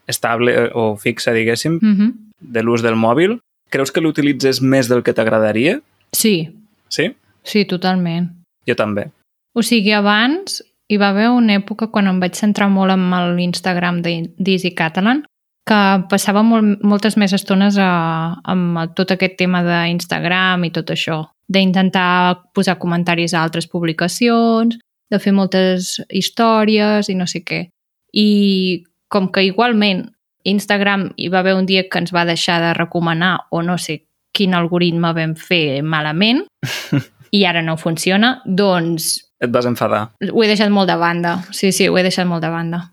estable 0.07 0.53
eh, 0.53 0.71
o 0.75 0.97
fixa, 0.97 1.33
diguéssim, 1.33 1.79
Mm 1.81 1.97
-hmm. 1.97 2.13
de 2.41 2.63
l'ús 2.63 2.83
del 2.83 2.97
mòbil, 2.97 3.41
creus 3.73 3.91
que 3.93 4.03
l'utilitzes 4.05 4.61
més 4.63 4.89
del 4.93 5.03
que 5.03 5.15
t'agradaria? 5.17 5.81
Sí, 6.13 6.51
Sí? 6.93 7.09
sí, 7.43 7.65
totalment. 7.65 8.29
Jo 8.69 8.77
també. 8.79 9.09
O 9.57 9.63
sigui, 9.65 9.91
abans 9.97 10.61
hi 10.93 10.99
va 11.01 11.09
haver 11.11 11.31
una 11.33 11.57
època 11.57 11.89
quan 11.91 12.07
em 12.11 12.19
vaig 12.21 12.37
centrar 12.37 12.69
molt 12.71 12.93
amb 12.93 13.15
l'Instagram 13.37 14.03
d'Easy 14.05 14.75
Catalan, 14.77 15.25
que 15.67 15.79
passava 16.11 16.43
molt, 16.43 16.83
moltes 16.83 17.17
més 17.17 17.33
estones 17.33 17.79
a, 17.81 18.37
amb 18.45 18.95
tot 18.99 19.13
aquest 19.15 19.37
tema 19.39 19.63
d'Instagram 19.65 20.65
i 20.67 20.71
tot 20.75 20.91
això, 20.93 21.23
d'intentar 21.49 22.43
posar 22.55 22.79
comentaris 22.83 23.33
a 23.35 23.43
altres 23.43 23.67
publicacions, 23.71 24.79
de 25.13 25.19
fer 25.21 25.33
moltes 25.37 25.99
històries 26.11 27.09
i 27.09 27.15
no 27.15 27.27
sé 27.29 27.43
què. 27.45 27.67
I 28.13 28.85
com 29.09 29.29
que 29.33 29.45
igualment 29.45 30.07
Instagram 30.45 31.11
hi 31.17 31.29
va 31.33 31.41
haver 31.41 31.55
un 31.55 31.67
dia 31.67 31.85
que 31.89 31.99
ens 32.03 32.13
va 32.15 32.25
deixar 32.29 32.61
de 32.63 32.73
recomanar 32.75 33.47
o 33.51 33.63
no 33.63 33.79
sé 33.79 34.03
quin 34.33 34.55
algoritme 34.55 35.13
vam 35.15 35.35
fer 35.37 35.83
malament 35.83 36.45
i 37.37 37.45
ara 37.49 37.63
no 37.63 37.77
funciona, 37.77 38.41
doncs 38.45 39.19
Et 39.43 39.51
vas 39.51 39.67
enfadar. 39.67 40.09
ho 40.33 40.43
he 40.45 40.47
deixat 40.47 40.71
molt 40.71 40.87
de 40.89 40.95
banda. 40.97 41.43
Sí, 41.51 41.73
sí, 41.73 41.89
ho 41.89 41.97
he 41.99 42.03
deixat 42.07 42.27
molt 42.31 42.45
de 42.45 42.51
banda. 42.53 42.85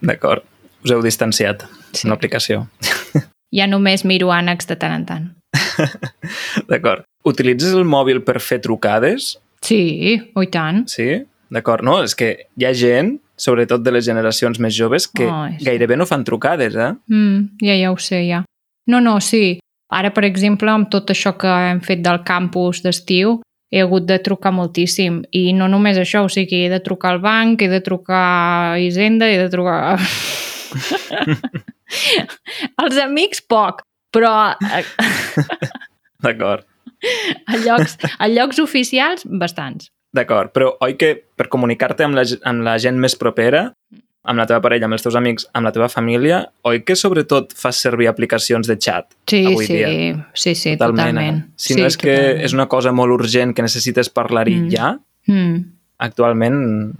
D'acord. 0.00 0.42
Us 0.84 0.92
heu 0.92 1.02
distanciat. 1.04 1.66
Sí. 1.92 2.06
Una 2.08 2.16
aplicació. 2.16 2.66
Ja 3.54 3.68
només 3.70 4.02
miro 4.02 4.32
ànecs 4.34 4.66
de 4.66 4.74
tant 4.74 4.90
en 4.96 5.04
tant. 5.06 5.26
D'acord. 6.70 7.04
Utilitzes 7.22 7.70
el 7.76 7.84
mòbil 7.86 8.24
per 8.26 8.40
fer 8.42 8.58
trucades? 8.64 9.36
Sí, 9.62 9.78
oh, 10.34 10.42
i 10.42 10.48
tant. 10.50 10.82
Sí? 10.90 11.06
D'acord. 11.54 11.84
No, 11.86 12.00
és 12.02 12.16
que 12.18 12.32
hi 12.58 12.66
ha 12.66 12.72
gent, 12.74 13.14
sobretot 13.36 13.82
de 13.82 13.92
les 13.94 14.04
generacions 14.06 14.58
més 14.62 14.74
joves, 14.76 15.06
que 15.08 15.26
Ai, 15.30 15.56
sí. 15.58 15.64
gairebé 15.66 15.96
no 15.96 16.06
fan 16.06 16.24
trucades, 16.24 16.76
eh? 16.76 16.92
Mm, 17.10 17.58
ja, 17.64 17.76
ja 17.80 17.92
ho 17.92 17.98
sé, 17.98 18.22
ja. 18.28 18.44
No, 18.86 19.00
no, 19.00 19.18
sí. 19.20 19.58
Ara, 19.94 20.10
per 20.14 20.24
exemple, 20.26 20.70
amb 20.70 20.88
tot 20.90 21.10
això 21.12 21.34
que 21.38 21.50
hem 21.70 21.80
fet 21.84 22.02
del 22.04 22.22
campus 22.26 22.82
d'estiu, 22.84 23.40
he 23.74 23.80
hagut 23.82 24.06
de 24.06 24.18
trucar 24.22 24.52
moltíssim. 24.54 25.22
I 25.34 25.52
no 25.56 25.66
només 25.70 25.98
això, 25.98 26.24
o 26.26 26.30
sigui, 26.30 26.64
he 26.66 26.70
de 26.70 26.80
trucar 26.84 27.14
al 27.14 27.20
banc, 27.22 27.62
he 27.62 27.70
de 27.70 27.80
trucar 27.82 28.22
a 28.74 28.78
Hisenda, 28.78 29.26
he 29.30 29.38
de 29.40 29.48
trucar... 29.50 29.98
Els 32.82 33.00
amics, 33.06 33.42
poc, 33.50 33.82
però 34.14 34.54
D'acord. 36.24 36.64
a, 37.50 37.58
llocs, 37.60 37.98
a 38.18 38.30
llocs 38.30 38.62
oficials, 38.62 39.26
bastants. 39.26 39.90
D'acord, 40.14 40.52
però 40.54 40.72
oi 40.86 40.94
que 40.96 41.12
per 41.36 41.48
comunicar-te 41.50 42.04
amb, 42.06 42.14
la, 42.14 42.22
amb 42.46 42.62
la 42.62 42.76
gent 42.78 42.96
més 43.02 43.16
propera, 43.18 43.72
amb 44.24 44.38
la 44.40 44.46
teva 44.48 44.60
parella, 44.64 44.86
amb 44.86 44.94
els 44.96 45.02
teus 45.04 45.16
amics, 45.18 45.48
amb 45.52 45.66
la 45.66 45.72
teva 45.74 45.88
família, 45.92 46.38
oi 46.64 46.80
que 46.86 46.94
sobretot 46.96 47.52
fas 47.58 47.76
servir 47.82 48.06
aplicacions 48.08 48.66
de 48.70 48.78
chat 48.78 49.10
Sí, 49.28 49.42
avui 49.50 49.66
sí, 49.66 49.74
dia? 49.76 49.90
sí, 50.32 50.54
sí, 50.54 50.76
totalment. 50.78 51.18
eh? 51.20 51.44
Si 51.56 51.74
sí, 51.74 51.80
no 51.80 51.86
és 51.90 51.96
que 51.98 52.14
totalment. 52.14 52.44
és 52.46 52.54
una 52.56 52.68
cosa 52.72 52.92
molt 52.92 53.12
urgent 53.12 53.52
que 53.54 53.62
necessites 53.66 54.08
parlar-hi 54.08 54.60
Mm. 54.62 54.70
ja, 54.70 54.98
Mm. 55.26 55.64
actualment 55.98 56.56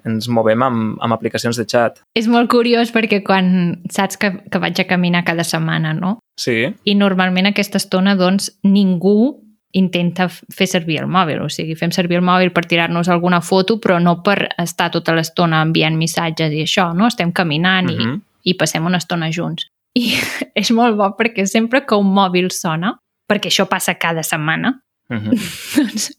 ens 0.07 0.29
movem 0.29 0.63
amb, 0.63 0.99
amb 1.03 1.13
aplicacions 1.17 1.57
de 1.57 1.65
chat. 1.67 1.99
És 2.17 2.29
molt 2.31 2.49
curiós 2.51 2.93
perquè 2.95 3.23
quan 3.27 3.81
saps 3.91 4.17
que, 4.17 4.31
que 4.51 4.59
vaig 4.63 4.79
a 4.81 4.87
caminar 4.89 5.25
cada 5.25 5.45
setmana, 5.45 5.93
no? 5.95 6.19
Sí, 6.41 6.75
I 6.85 6.95
normalment 6.95 7.47
aquesta 7.51 7.79
estona, 7.79 8.17
doncs, 8.17 8.53
ningú 8.63 9.44
intenta 9.75 10.29
fer 10.31 10.67
servir 10.71 11.01
el 11.03 11.09
mòbil. 11.11 11.41
O 11.43 11.49
sigui, 11.51 11.75
fem 11.75 11.91
servir 11.95 12.17
el 12.21 12.25
mòbil 12.27 12.53
per 12.55 12.65
tirar-nos 12.71 13.09
alguna 13.11 13.41
foto, 13.43 13.81
però 13.83 13.99
no 14.03 14.21
per 14.23 14.49
estar 14.63 14.91
tota 14.95 15.15
l'estona 15.17 15.63
enviant 15.67 15.97
missatges 15.99 16.53
i 16.55 16.63
això, 16.63 16.93
no? 16.95 17.09
Estem 17.11 17.33
caminant 17.33 17.91
i, 17.91 17.97
Mhm. 17.99 18.21
i 18.45 18.55
passem 18.55 18.87
una 18.87 18.99
estona 18.99 19.31
junts. 19.33 19.67
I 19.95 20.15
és 20.55 20.71
molt 20.71 20.97
bo 20.97 21.11
perquè 21.19 21.47
sempre 21.47 21.85
que 21.87 21.95
un 21.99 22.13
mòbil 22.15 22.51
sona, 22.53 22.97
perquè 23.31 23.51
això 23.51 23.67
passa 23.69 23.95
cada 23.95 24.23
setmana, 24.23 24.81
Mhm. 25.11 25.31
doncs 25.77 26.13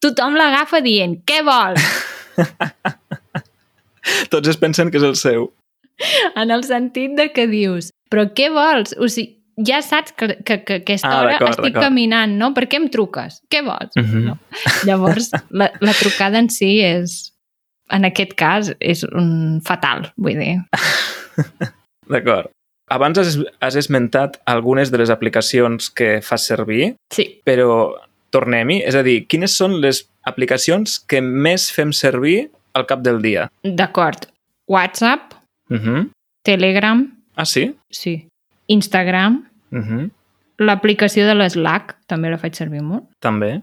tothom 0.00 0.34
l'agafa 0.36 0.80
dient, 0.82 1.22
què 1.24 1.42
vols? 1.42 1.80
Tots 4.30 4.48
es 4.48 4.56
pensen 4.58 4.90
que 4.90 4.98
és 4.98 5.04
el 5.04 5.16
seu. 5.16 5.52
en 6.36 6.50
el 6.50 6.64
sentit 6.64 7.12
de 7.16 7.28
que 7.32 7.46
dius, 7.46 7.90
però 8.10 8.26
què 8.34 8.50
vols? 8.52 8.94
O 8.98 9.08
sigui, 9.08 9.38
ja 9.56 9.82
saps 9.82 10.12
que, 10.16 10.36
que, 10.44 10.58
que 10.64 10.74
aquesta 10.82 11.08
Ah, 11.10 11.20
hora 11.22 11.50
estic 11.50 11.74
caminant, 11.74 12.36
no? 12.38 12.52
Per 12.54 12.66
què 12.68 12.76
em 12.80 12.88
truques? 12.88 13.40
Què 13.50 13.62
vols? 13.64 13.92
Mhm. 13.96 14.24
no. 14.24 14.38
Llavors, 14.88 15.30
la, 15.50 15.70
la 15.80 15.92
trucada 15.92 16.38
en 16.38 16.48
si 16.50 16.80
és, 16.80 17.32
en 17.90 18.04
aquest 18.08 18.32
cas, 18.34 18.72
és 18.80 19.02
un 19.04 19.60
fatal, 19.64 20.12
vull 20.16 20.38
dir. 20.40 20.60
D'acord. 22.12 22.50
Abans 22.92 23.16
has, 23.18 23.38
has 23.64 23.76
esmentat 23.78 24.40
algunes 24.50 24.90
de 24.92 24.98
les 25.00 25.10
aplicacions 25.10 25.88
que 25.90 26.20
fas 26.24 26.44
servir, 26.44 26.94
Sí. 27.14 27.40
però 27.46 27.94
tornem-hi. 28.34 28.82
És 28.84 28.94
a 28.98 29.02
dir, 29.06 29.22
quines 29.28 29.54
són 29.56 29.78
les 29.80 30.02
aplicacions 30.28 30.98
que 31.08 31.20
més 31.22 31.70
fem 31.72 31.92
servir 31.92 32.50
al 32.74 32.84
cap 32.88 33.00
del 33.04 33.22
dia? 33.22 33.48
D'acord. 33.64 34.28
WhatsApp, 34.68 35.34
Uh 35.70 35.76
-huh. 35.78 36.10
Telegram, 36.44 37.06
Ah, 37.36 37.46
sí? 37.46 37.74
sí. 37.90 38.26
Instagram, 38.66 39.48
Uh 39.72 39.78
-huh. 39.78 40.10
l'aplicació 40.58 41.26
de 41.26 41.34
l'Slack, 41.34 41.96
també 42.06 42.30
la 42.30 42.38
faig 42.38 42.54
servir 42.54 42.82
molt. 42.82 43.04
També. 43.20 43.62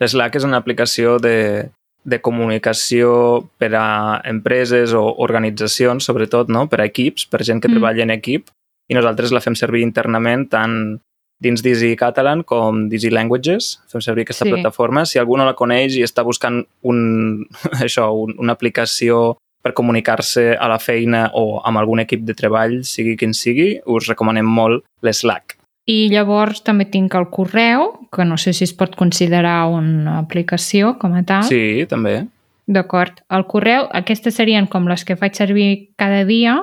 Slack 0.00 0.36
és 0.36 0.44
una 0.44 0.58
aplicació 0.58 1.18
de, 1.18 1.70
de 2.04 2.20
comunicació 2.20 3.48
per 3.58 3.74
a 3.74 4.20
empreses 4.24 4.92
o 4.92 5.14
organitzacions, 5.18 6.04
sobretot, 6.04 6.48
no? 6.48 6.68
per 6.68 6.80
a 6.80 6.84
equips, 6.84 7.26
per 7.26 7.42
gent 7.42 7.62
que 7.62 7.68
Mm. 7.68 7.72
treballa 7.72 8.02
en 8.02 8.10
equip, 8.10 8.48
i 8.88 8.94
nosaltres 8.94 9.32
la 9.32 9.40
fem 9.40 9.54
servir 9.54 9.82
internament 9.82 10.48
tant 10.50 11.00
dins 11.40 11.62
d'Easy 11.62 11.96
Catalan 11.96 12.42
com 12.44 12.88
d'Easy 12.88 13.10
Languages. 13.10 13.82
Fem 13.90 14.00
servir 14.00 14.22
aquesta 14.22 14.44
Sí. 14.44 14.50
plataforma. 14.50 15.04
Si 15.04 15.18
algú 15.18 15.36
no 15.36 15.44
la 15.44 15.54
coneix 15.54 15.96
i 15.96 16.02
està 16.02 16.22
buscant 16.24 16.64
un, 16.82 17.46
això, 17.84 18.10
un, 18.12 18.34
una 18.38 18.52
aplicació 18.52 19.36
per 19.66 19.74
comunicar-se 19.74 20.52
a 20.54 20.68
la 20.70 20.78
feina 20.78 21.26
o 21.34 21.58
amb 21.66 21.80
algun 21.80 22.04
equip 22.04 22.22
de 22.22 22.36
treball, 22.38 22.84
sigui 22.86 23.16
quin 23.18 23.34
sigui, 23.34 23.80
us 23.90 24.06
recomanem 24.06 24.46
molt 24.46 24.84
l'Slack. 25.02 25.56
I 25.90 26.06
llavors 26.10 26.62
també 26.66 26.86
tinc 26.90 27.14
el 27.18 27.26
correu, 27.34 27.88
que 28.14 28.22
no 28.26 28.38
sé 28.38 28.52
si 28.54 28.62
es 28.66 28.74
pot 28.78 28.94
considerar 28.98 29.64
una 29.74 30.20
aplicació 30.20 30.94
com 31.02 31.18
a 31.18 31.24
tal. 31.26 31.42
Sí, 31.50 31.82
també. 31.90 32.20
D'acord. 32.66 33.18
El 33.30 33.46
correu, 33.50 33.88
aquestes 33.94 34.38
serien 34.38 34.70
com 34.70 34.86
les 34.90 35.02
que 35.06 35.18
faig 35.18 35.34
servir 35.38 35.68
cada 35.98 36.22
dia 36.26 36.60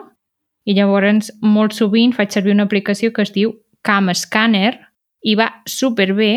i 0.63 0.75
llavors 0.75 1.31
molt 1.43 1.75
sovint 1.75 2.15
faig 2.15 2.31
servir 2.31 2.55
una 2.55 2.67
aplicació 2.67 3.11
que 3.11 3.23
es 3.27 3.35
diu 3.35 3.51
Cam 3.83 4.11
Scanner 4.15 4.77
i 5.27 5.35
va 5.39 5.49
superbé 5.67 6.33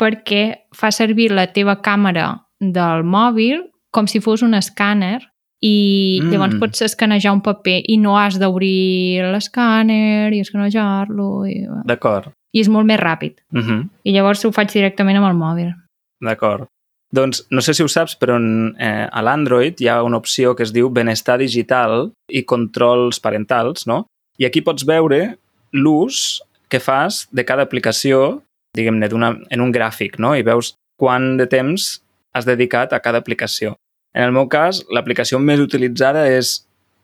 perquè 0.00 0.68
fa 0.76 0.92
servir 0.92 1.30
la 1.32 1.48
teva 1.52 1.78
càmera 1.84 2.32
del 2.60 3.04
mòbil 3.04 3.64
com 3.92 4.08
si 4.08 4.20
fos 4.20 4.44
un 4.44 4.56
escàner 4.56 5.20
i 5.62 6.20
Mm. 6.22 6.30
llavors 6.32 6.54
pots 6.58 6.82
escanejar 6.82 7.32
un 7.32 7.42
paper 7.42 7.82
i 7.86 7.96
no 7.98 8.16
has 8.18 8.38
d'obrir 8.40 9.20
l'escàner 9.32 10.32
i 10.32 10.40
escanejar-lo 10.40 11.46
i, 11.46 11.66
D'acord. 11.84 12.32
i 12.52 12.60
és 12.60 12.68
molt 12.68 12.86
més 12.86 12.98
ràpid. 13.00 13.34
Uh 13.52 13.60
-huh. 13.60 13.88
I 14.04 14.12
llavors 14.12 14.44
ho 14.44 14.52
faig 14.52 14.72
directament 14.72 15.16
amb 15.18 15.26
el 15.28 15.36
mòbil. 15.36 15.74
D'acord. 16.20 16.66
Doncs 17.12 17.46
no 17.50 17.60
sé 17.60 17.74
si 17.74 17.82
ho 17.82 17.88
saps, 17.88 18.16
però 18.18 18.36
en, 18.36 18.76
eh, 18.78 19.08
a 19.10 19.22
l'Android 19.22 19.80
hi 19.80 19.88
ha 19.88 20.02
una 20.02 20.16
opció 20.16 20.54
que 20.54 20.62
es 20.62 20.72
diu 20.72 20.90
Benestar 20.90 21.38
Digital 21.38 22.12
i 22.28 22.44
Controls 22.44 23.18
Parentals, 23.20 23.86
no? 23.86 24.06
I 24.38 24.44
aquí 24.44 24.60
pots 24.62 24.84
veure 24.86 25.36
l'ús 25.72 26.40
que 26.68 26.78
fas 26.78 27.28
de 27.32 27.44
cada 27.44 27.62
aplicació, 27.62 28.42
diguem-ne, 28.76 29.08
en 29.50 29.60
un 29.60 29.72
gràfic, 29.72 30.18
no? 30.18 30.36
I 30.36 30.42
veus 30.42 30.74
quant 30.96 31.36
de 31.36 31.46
temps 31.46 32.00
has 32.32 32.44
dedicat 32.46 32.92
a 32.92 33.00
cada 33.00 33.18
aplicació. 33.18 33.74
En 34.14 34.26
el 34.26 34.34
meu 34.34 34.48
cas, 34.50 34.82
l'aplicació 34.90 35.38
més 35.38 35.62
utilitzada 35.62 36.26
és 36.30 36.60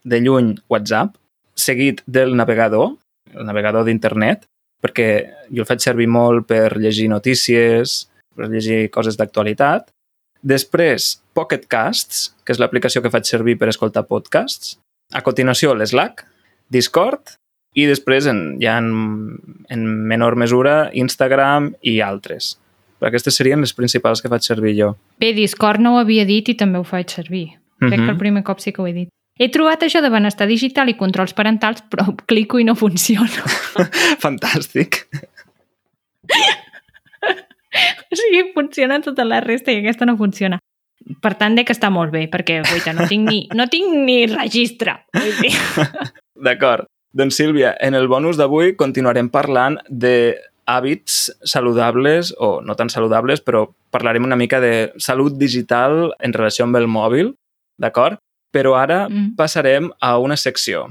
de 0.06 0.20
lluny 0.22 0.54
WhatsApp, 0.70 1.14
seguit 1.56 2.02
del 2.06 2.34
navegador, 2.38 2.94
el 3.34 3.46
navegador 3.46 3.86
d'internet, 3.86 4.46
perquè 4.82 5.08
jo 5.50 5.64
el 5.64 5.68
faig 5.68 5.82
servir 5.82 6.08
molt 6.10 6.46
per 6.50 6.76
llegir 6.78 7.08
notícies, 7.10 8.04
per 8.36 8.50
llegir 8.52 8.86
coses 8.94 9.16
d'actualitat. 9.18 9.88
Després, 10.46 11.16
Pocket 11.34 11.64
Casts, 11.70 12.30
que 12.44 12.54
és 12.54 12.60
l'aplicació 12.62 13.02
que 13.02 13.10
faig 13.10 13.26
servir 13.26 13.56
per 13.58 13.70
escoltar 13.72 14.06
podcasts. 14.06 14.76
A 15.14 15.22
continuació, 15.26 15.74
l'Slack, 15.74 16.26
Discord 16.70 17.36
i 17.76 17.86
després, 17.88 18.26
en, 18.30 18.56
ja 18.62 18.76
en, 18.80 19.36
en 19.72 19.82
menor 20.10 20.36
mesura, 20.38 20.90
Instagram 20.94 21.72
i 21.82 21.98
altres. 22.04 22.56
Però 22.98 23.08
aquestes 23.10 23.36
serien 23.36 23.60
les 23.60 23.74
principals 23.76 24.22
que 24.22 24.28
faig 24.32 24.42
servir 24.46 24.74
jo. 24.78 24.94
Bé, 25.20 25.32
Discord 25.36 25.80
no 25.80 25.94
ho 25.94 25.98
havia 26.00 26.24
dit 26.24 26.48
i 26.48 26.54
també 26.56 26.78
ho 26.78 26.84
faig 26.84 27.10
servir. 27.12 27.48
Crec 27.78 27.90
que 27.92 28.00
el 28.06 28.14
Mhm. 28.14 28.18
primer 28.18 28.42
cop 28.44 28.58
sí 28.60 28.72
que 28.72 28.80
ho 28.82 28.86
he 28.86 28.92
dit. 28.94 29.08
He 29.38 29.50
trobat 29.52 29.82
això 29.82 30.00
de 30.00 30.08
benestar 30.08 30.46
digital 30.48 30.88
i 30.88 30.94
controls 30.96 31.34
parentals, 31.34 31.82
però 31.90 32.16
clico 32.26 32.58
i 32.58 32.64
no 32.64 32.74
funciona. 32.74 33.28
Fantàstic. 34.24 35.04
o 38.10 38.16
sigui, 38.16 38.52
funciona 38.54 39.00
tota 39.04 39.24
la 39.24 39.40
resta 39.40 39.72
i 39.72 39.80
aquesta 39.82 40.06
no 40.06 40.16
funciona. 40.16 40.58
Per 41.22 41.34
tant, 41.38 41.54
de 41.54 41.64
que 41.64 41.74
està 41.76 41.90
molt 41.92 42.10
bé, 42.10 42.24
perquè, 42.32 42.62
guaita, 42.66 42.92
no 42.96 43.06
tinc 43.06 43.28
ni, 43.28 43.42
no 43.54 43.68
tinc 43.70 43.92
ni 44.06 44.24
registre. 44.26 44.96
D'acord. 46.46 46.88
Doncs 47.16 47.36
Sílvia, 47.38 47.74
en 47.80 47.94
el 47.94 48.08
bonus 48.08 48.36
d'avui 48.36 48.74
continuarem 48.76 49.28
parlant 49.32 49.78
de 49.88 50.36
hàbits 50.66 51.30
saludables, 51.44 52.34
o 52.38 52.60
no 52.60 52.74
tan 52.74 52.90
saludables, 52.90 53.40
però 53.44 53.68
parlarem 53.90 54.24
una 54.24 54.36
mica 54.36 54.60
de 54.60 54.92
salut 54.98 55.38
digital 55.38 56.12
en 56.20 56.32
relació 56.34 56.64
amb 56.66 56.76
el 56.76 56.86
mòbil, 56.88 57.34
d'acord? 57.78 58.18
Però 58.52 58.74
ara 58.78 59.08
Mm. 59.08 59.34
passarem 59.36 59.90
a 60.00 60.18
una 60.18 60.36
secció. 60.36 60.86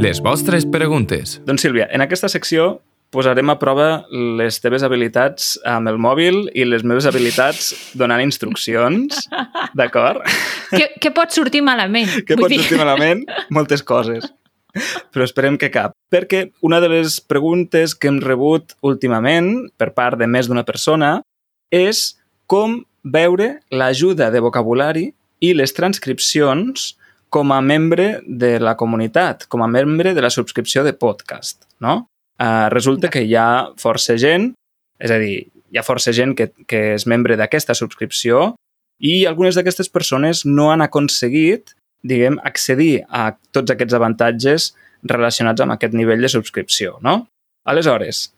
Les 0.00 0.20
vostres 0.24 0.64
preguntes. 0.66 1.40
Doncs 1.44 1.60
Sílvia, 1.62 1.86
en 1.92 2.00
aquesta 2.00 2.28
secció 2.32 2.80
posarem 3.12 3.50
a 3.50 3.58
prova 3.58 4.06
les 4.38 4.60
teves 4.62 4.82
habilitats 4.86 5.58
amb 5.66 5.90
el 5.90 5.98
mòbil 5.98 6.46
i 6.54 6.64
les 6.64 6.84
meves 6.86 7.04
habilitats 7.10 7.72
donant 7.98 8.22
instruccions, 8.22 9.26
d'acord? 9.78 10.22
què, 10.72 10.92
què 11.02 11.12
pot 11.12 11.34
sortir 11.34 11.60
malament? 11.66 12.08
Vull 12.28 12.38
pot 12.46 12.48
dir- 12.54 12.62
sortir 12.62 12.78
malament? 12.80 13.26
Moltes 13.50 13.82
coses. 13.82 14.24
Però 15.12 15.26
esperem 15.26 15.58
que 15.58 15.70
cap. 15.72 15.94
Perquè 16.12 16.48
una 16.66 16.80
de 16.82 16.90
les 16.92 17.20
preguntes 17.20 17.94
que 17.94 18.10
hem 18.10 18.20
rebut 18.22 18.76
últimament 18.86 19.70
per 19.80 19.92
part 19.96 20.18
de 20.20 20.28
més 20.30 20.48
d'una 20.48 20.66
persona 20.68 21.18
és 21.70 22.16
com 22.50 22.80
veure 23.04 23.60
l'ajuda 23.70 24.30
de 24.30 24.42
vocabulari 24.42 25.10
i 25.40 25.52
les 25.56 25.72
transcripcions 25.72 26.94
com 27.30 27.52
a 27.54 27.60
membre 27.62 28.20
de 28.26 28.58
la 28.60 28.74
comunitat, 28.76 29.46
com 29.48 29.62
a 29.62 29.70
membre 29.70 30.14
de 30.14 30.22
la 30.22 30.32
subscripció 30.34 30.82
de 30.84 30.92
podcast, 30.92 31.62
no? 31.78 32.06
Uh, 32.40 32.66
resulta 32.72 33.10
que 33.12 33.22
hi 33.22 33.36
ha 33.36 33.70
força 33.78 34.16
gent, 34.18 34.50
és 34.98 35.12
a 35.12 35.18
dir, 35.20 35.46
hi 35.70 35.78
ha 35.78 35.86
força 35.86 36.12
gent 36.16 36.34
que, 36.36 36.50
que 36.66 36.80
és 36.96 37.06
membre 37.06 37.36
d'aquesta 37.38 37.76
subscripció 37.78 38.56
i 39.00 39.24
algunes 39.28 39.56
d'aquestes 39.56 39.88
persones 39.92 40.42
no 40.44 40.70
han 40.72 40.82
aconseguit 40.84 41.76
diguem, 42.06 42.38
accedir 42.44 43.04
a 43.08 43.30
tots 43.52 43.72
aquests 43.74 43.94
avantatges 43.96 44.70
relacionats 45.08 45.60
amb 45.64 45.74
aquest 45.76 45.94
nivell 45.96 46.20
de 46.20 46.28
subscripció, 46.32 46.98
no? 47.04 47.26
Aleshores, 47.68 48.30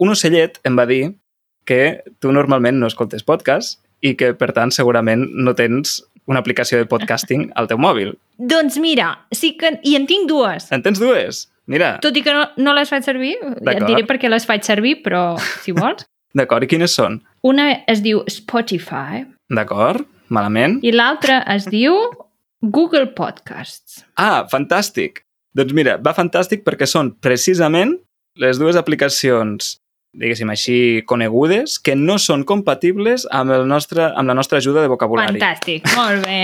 un 0.00 0.12
ocellet 0.12 0.60
em 0.64 0.76
va 0.78 0.86
dir 0.86 1.14
que 1.66 2.02
tu 2.22 2.30
normalment 2.32 2.78
no 2.78 2.86
escoltes 2.90 3.24
podcast 3.26 3.80
i 4.06 4.14
que, 4.14 4.32
per 4.38 4.52
tant, 4.54 4.70
segurament 4.70 5.24
no 5.34 5.54
tens 5.58 5.98
una 6.26 6.40
aplicació 6.42 6.78
de 6.78 6.86
podcasting 6.90 7.50
al 7.58 7.68
teu 7.70 7.78
mòbil. 7.78 8.14
Doncs 8.38 8.78
mira, 8.82 9.12
sí 9.34 9.54
que... 9.58 9.76
I 9.82 9.96
en 9.98 10.06
tinc 10.06 10.28
dues. 10.30 10.70
En 10.74 10.82
tens 10.82 10.98
dues? 11.02 11.46
Mira, 11.66 11.96
Tot 12.02 12.14
i 12.14 12.22
que 12.22 12.30
no, 12.30 12.44
no 12.62 12.72
les 12.76 12.90
faig 12.92 13.02
servir, 13.02 13.32
ja 13.42 13.72
et 13.72 13.82
diré 13.88 14.04
per 14.06 14.20
què 14.22 14.28
les 14.30 14.44
faig 14.46 14.62
servir, 14.62 15.00
però 15.02 15.32
si 15.64 15.74
vols. 15.78 16.06
d'acord. 16.36 16.62
I 16.62 16.70
quines 16.70 16.94
són? 16.94 17.18
Una 17.46 17.72
es 17.90 18.02
diu 18.04 18.22
Spotify 18.30 19.24
D'acord? 19.50 20.06
Malament? 20.30 20.80
i 20.82 20.90
l'altra 20.94 21.40
es 21.54 21.66
diu 21.70 21.94
Google 22.66 23.12
Podcasts. 23.14 24.02
Ah, 24.18 24.44
fantàstic! 24.50 25.22
Doncs 25.56 25.72
mira, 25.76 25.96
va 26.02 26.12
fantàstic 26.16 26.66
perquè 26.66 26.88
són 26.90 27.14
precisament 27.22 27.96
les 28.36 28.58
dues 28.60 28.76
aplicacions 28.76 29.76
diguéssim 30.16 30.50
així, 30.50 30.76
conegudes, 31.08 31.76
que 31.78 31.94
no 31.96 32.16
són 32.22 32.44
compatibles 32.48 33.26
amb, 33.36 33.52
el 33.52 33.66
nostre, 33.68 34.08
amb 34.16 34.30
la 34.30 34.36
nostra 34.36 34.62
ajuda 34.62 34.84
de 34.84 34.90
vocabulari. 34.92 35.36
Fantàstic, 35.36 35.88
molt 35.96 36.24
bé. 36.24 36.38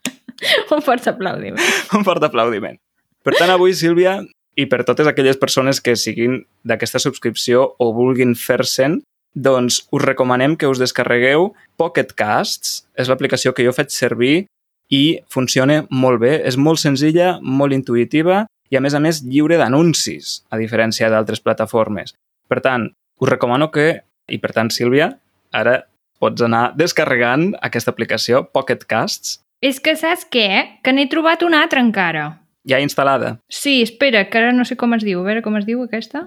Un 0.74 0.82
fort 0.84 1.06
aplaudiment. 1.08 1.60
Un 1.96 2.04
fort 2.06 2.24
aplaudiment. 2.24 2.78
Per 3.24 3.34
tant, 3.36 3.52
avui, 3.52 3.74
Sílvia, 3.76 4.18
i 4.56 4.66
per 4.70 4.82
totes 4.88 5.08
aquelles 5.10 5.38
persones 5.40 5.80
que 5.84 5.96
siguin 6.00 6.42
d'aquesta 6.66 7.00
subscripció 7.02 7.70
o 7.80 7.92
vulguin 7.96 8.34
fer-se'n, 8.38 9.00
doncs 9.34 9.82
us 9.90 10.04
recomanem 10.04 10.54
que 10.56 10.68
us 10.70 10.80
descarregueu 10.80 11.52
Pocket 11.80 12.12
Casts. 12.16 12.84
És 12.96 13.10
l'aplicació 13.10 13.54
que 13.54 13.64
jo 13.66 13.72
faig 13.74 13.92
servir 13.92 14.46
i 14.90 15.20
funciona 15.30 15.84
molt 15.90 16.20
bé. 16.20 16.34
És 16.44 16.56
molt 16.56 16.78
senzilla, 16.82 17.38
molt 17.40 17.72
intuïtiva 17.72 18.44
i, 18.70 18.76
a 18.76 18.80
més 18.80 18.94
a 18.94 19.00
més, 19.00 19.22
lliure 19.24 19.56
d'anuncis, 19.60 20.42
a 20.50 20.58
diferència 20.60 21.08
d'altres 21.12 21.40
plataformes. 21.40 22.14
Per 22.48 22.60
tant, 22.60 22.88
us 23.20 23.28
recomano 23.30 23.70
que, 23.70 24.02
i 24.28 24.38
per 24.38 24.52
tant, 24.52 24.70
Sílvia, 24.70 25.12
ara 25.52 25.82
pots 26.20 26.42
anar 26.42 26.72
descarregant 26.76 27.52
aquesta 27.62 27.90
aplicació, 27.92 28.44
Pocket 28.52 28.84
Casts, 28.88 29.40
És 29.64 29.78
que 29.80 29.94
saps 29.96 30.26
què? 30.28 30.80
Que 30.84 30.92
n'he 30.92 31.06
trobat 31.08 31.42
una 31.42 31.62
altra 31.62 31.80
encara. 31.80 32.40
ja 32.68 32.80
instal·lada. 32.80 33.38
Sí, 33.48 33.80
espera, 33.82 34.26
que 34.28 34.38
ara 34.38 34.52
no 34.52 34.64
sé 34.64 34.76
com 34.76 34.92
es 34.92 35.04
diu. 35.04 35.20
A 35.20 35.24
veure 35.24 35.40
com 35.42 35.56
es 35.56 35.64
diu 35.64 35.80
aquesta. 35.84 36.26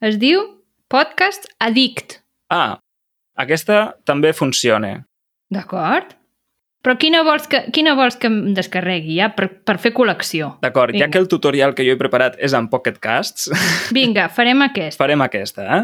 Es 0.00 0.16
diu 0.18 0.40
Podcast 0.88 1.46
Addict. 1.60 2.20
Ah, 2.48 2.78
aquesta 3.36 3.96
també 4.04 4.32
funciona. 4.32 5.04
D'acord? 5.52 6.14
Però 6.80 6.96
quina 6.96 7.20
vols 7.26 7.44
que, 7.50 7.66
quina 7.76 7.92
vols 7.96 8.16
que 8.16 8.30
em 8.30 8.54
descarregui, 8.56 9.18
ja? 9.18 9.28
Per, 9.36 9.50
per 9.68 9.76
fer 9.82 9.92
col·lecció. 9.92 10.54
D'acord, 10.64 10.96
ja 10.96 11.10
que 11.12 11.20
el 11.20 11.28
tutorial 11.28 11.74
que 11.76 11.84
jo 11.84 11.92
he 11.92 12.00
preparat 12.00 12.38
és 12.40 12.54
en 12.56 12.70
Pocket 12.72 12.96
Casts, 13.02 13.50
Vinga, 13.96 14.30
farem 14.32 14.64
aquesta. 14.64 15.00
farem 15.00 15.20
aquesta, 15.26 15.66
eh? 15.76 15.82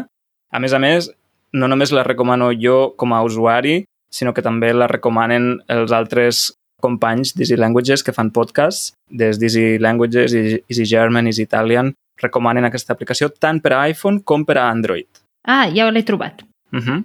A 0.49 0.61
més 0.63 0.73
a 0.73 0.79
més, 0.81 1.11
no 1.53 1.69
només 1.69 1.93
la 1.93 2.05
recomano 2.07 2.49
jo 2.55 2.95
com 2.97 3.13
a 3.13 3.21
usuari, 3.25 3.83
sinó 4.09 4.33
que 4.33 4.41
també 4.41 4.71
la 4.73 4.87
recomanen 4.89 5.57
els 5.69 5.93
altres 5.93 6.47
companys 6.81 7.33
d'Easy 7.37 7.57
Languages 7.57 8.03
que 8.05 8.13
fan 8.15 8.31
podcasts, 8.33 8.95
des 9.09 9.37
d'Easy 9.41 9.77
Languages, 9.83 10.33
Easy 10.33 10.63
Easy 10.69 10.85
German, 10.85 11.27
Easy 11.27 11.45
Italian, 11.45 11.93
recomanen 12.21 12.65
aquesta 12.65 12.95
aplicació 12.97 13.29
tant 13.29 13.61
per 13.61 13.75
a 13.75 13.83
iPhone 13.89 14.23
com 14.25 14.45
per 14.45 14.57
a 14.57 14.69
Android. 14.71 15.07
Ah, 15.45 15.67
ja 15.69 15.89
l'he 15.91 16.03
trobat. 16.03 16.41
Uh 16.73 16.79
-huh. 16.79 17.03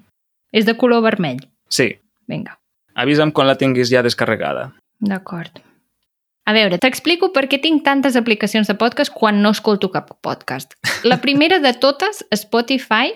És 0.52 0.64
de 0.64 0.76
color 0.76 1.02
vermell. 1.02 1.48
Sí, 1.68 1.98
Vinga, 2.28 2.58
avisa'm 2.94 3.32
quan 3.32 3.46
la 3.46 3.56
tinguis 3.56 3.88
ja 3.90 4.02
descarregada. 4.02 4.72
d'acord. 5.00 5.50
A 6.46 6.52
veure, 6.52 6.78
t'explico 6.78 7.32
per 7.32 7.46
què 7.48 7.60
tinc 7.62 7.84
tantes 7.84 8.16
aplicacions 8.16 8.66
de 8.66 8.74
podcast 8.74 9.12
quan 9.14 9.42
no 9.42 9.50
escolto 9.50 9.90
cap 9.90 10.10
podcast. 10.22 10.74
La 11.04 11.20
primera 11.20 11.58
de 11.60 11.72
totes, 11.72 12.24
Spotify, 12.34 13.12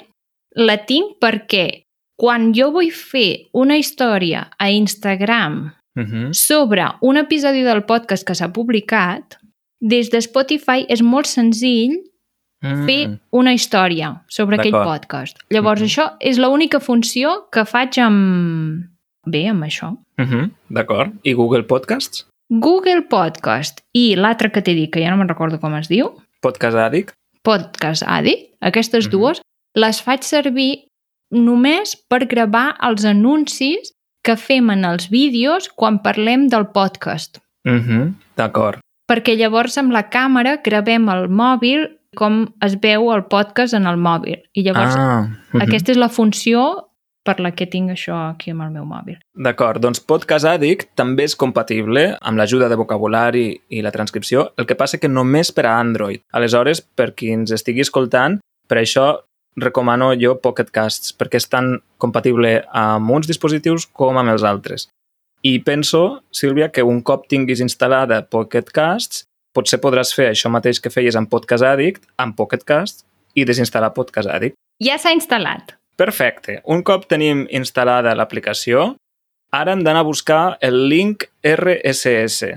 la 0.54 0.76
tinc 0.86 1.18
perquè 1.20 1.82
quan 2.16 2.52
jo 2.54 2.70
vull 2.72 2.90
fer 2.90 3.48
una 3.52 3.76
història 3.76 4.48
a 4.58 4.70
Instagram 4.70 5.72
Uh 5.96 6.02
-huh. 6.02 6.28
sobre 6.34 6.84
un 7.00 7.16
episodi 7.16 7.62
del 7.62 7.82
podcast 7.84 8.26
que 8.26 8.34
s'ha 8.34 8.52
publicat, 8.52 9.38
des 9.80 10.10
de 10.10 10.20
Spotify 10.20 10.84
és 10.88 11.02
molt 11.02 11.26
senzill 11.26 11.96
fer 12.86 13.18
una 13.30 13.52
història 13.52 14.22
sobre 14.28 14.56
aquell 14.56 14.72
Mm. 14.74 14.84
Podcast. 14.84 15.36
Llavors, 15.50 15.80
Mhm. 15.80 15.86
això 15.88 16.16
és 16.20 16.38
l'única 16.38 16.80
funció 16.80 17.48
que 17.50 17.64
faig 17.64 17.98
amb... 17.98 18.84
Bé, 19.26 19.48
amb 19.48 19.64
això. 19.64 19.92
Uh 20.18 20.24
-huh. 20.24 20.50
D'acord. 20.70 21.12
I 21.22 21.32
Google 21.34 21.64
Podcasts? 21.64 22.26
Google 22.48 23.02
Podcast 23.10 23.80
i 23.92 24.14
l'altre 24.16 24.50
que 24.52 24.62
t'he 24.62 24.74
dit, 24.74 24.90
que 24.92 25.00
ja 25.02 25.10
no 25.10 25.16
me'n 25.16 25.28
recordo 25.28 25.58
com 25.58 25.74
es 25.74 25.88
diu, 25.88 26.12
Podcast 26.40 26.76
Addict? 26.76 27.12
Podcast 27.42 28.02
Addict, 28.06 28.54
aquestes 28.60 29.06
Mhm. 29.06 29.10
dues, 29.10 29.40
les 29.74 30.00
faig 30.02 30.22
servir 30.22 30.84
només 31.30 31.96
per 32.08 32.26
gravar 32.26 32.76
els 32.80 33.04
anuncis 33.04 33.92
que 34.22 34.36
fem 34.36 34.70
en 34.70 34.84
els 34.84 35.08
vídeos 35.10 35.68
quan 35.68 36.02
parlem 36.02 36.48
del 36.48 36.66
podcast. 36.68 37.38
Uh 37.64 37.72
-huh. 37.72 38.14
D'acord. 38.36 38.78
perquè 39.08 39.36
llavors 39.36 39.78
amb 39.78 39.92
la 39.92 40.10
càmera 40.10 40.60
gravem 40.64 41.08
el 41.08 41.28
mòbil 41.28 41.88
com 42.16 42.48
es 42.60 42.74
veu 42.80 43.12
el 43.12 43.24
podcast 43.24 43.72
en 43.74 43.86
el 43.86 43.96
mòbil. 43.96 44.42
I 44.52 44.62
llavors 44.62 44.96
ah, 44.96 45.20
uh 45.20 45.58
-huh. 45.58 45.62
aquesta 45.62 45.92
és 45.92 45.98
la 45.98 46.08
funció 46.08 46.85
per 47.26 47.40
la 47.42 47.52
que 47.56 47.66
tinc 47.70 47.92
això 47.92 48.16
aquí 48.30 48.54
amb 48.54 48.64
el 48.66 48.72
meu 48.76 48.86
mòbil. 48.88 49.18
D'acord, 49.34 49.82
doncs 49.82 50.00
Podcast 50.00 50.46
Addict 50.48 50.92
també 50.98 51.26
és 51.26 51.36
compatible 51.36 52.08
amb 52.20 52.38
l'ajuda 52.38 52.70
de 52.70 52.78
vocabulari 52.78 53.46
i 53.68 53.82
la 53.84 53.92
transcripció, 53.94 54.50
el 54.56 54.68
que 54.70 54.78
passa 54.78 55.00
que 55.02 55.10
només 55.10 55.52
per 55.52 55.66
a 55.66 55.76
Android. 55.80 56.22
Aleshores, 56.32 56.80
per 56.80 57.12
qui 57.18 57.32
ens 57.34 57.52
estigui 57.52 57.84
escoltant, 57.84 58.38
per 58.70 58.80
això 58.80 59.08
recomano 59.56 60.12
jo 60.20 60.36
Pocket 60.40 60.70
Casts, 60.70 61.14
perquè 61.16 61.40
és 61.40 61.48
tan 61.48 61.78
compatible 61.98 62.60
amb 62.76 63.10
uns 63.10 63.28
dispositius 63.28 63.88
com 63.88 64.18
amb 64.20 64.34
els 64.34 64.44
altres. 64.44 64.88
I 65.46 65.58
penso, 65.64 66.22
Sílvia, 66.32 66.70
que 66.72 66.84
un 66.84 67.02
cop 67.06 67.26
tinguis 67.30 67.62
instal·lada 67.64 68.22
Pocket 68.30 68.70
Casts, 68.74 69.24
potser 69.56 69.80
podràs 69.80 70.12
fer 70.16 70.30
això 70.32 70.52
mateix 70.52 70.80
que 70.82 70.92
feies 70.92 71.16
amb 71.16 71.30
Podcast 71.32 71.64
Addict, 71.64 72.04
amb 72.20 72.36
Pocket 72.36 72.64
Casts, 72.66 73.04
i 73.36 73.44
desinstal·lar 73.48 73.92
Podcast 73.96 74.32
Addict. 74.32 74.56
Ja 74.82 74.98
s'ha 75.00 75.14
instal·lat. 75.16 75.75
Perfecte. 75.96 76.60
Un 76.68 76.82
cop 76.84 77.06
tenim 77.08 77.46
instal·lada 77.48 78.12
l'aplicació, 78.12 78.90
ara 79.56 79.72
hem 79.72 79.82
d'anar 79.84 80.02
a 80.04 80.08
buscar 80.08 80.58
el 80.60 80.82
link 80.90 81.24
RSS. 81.40 82.52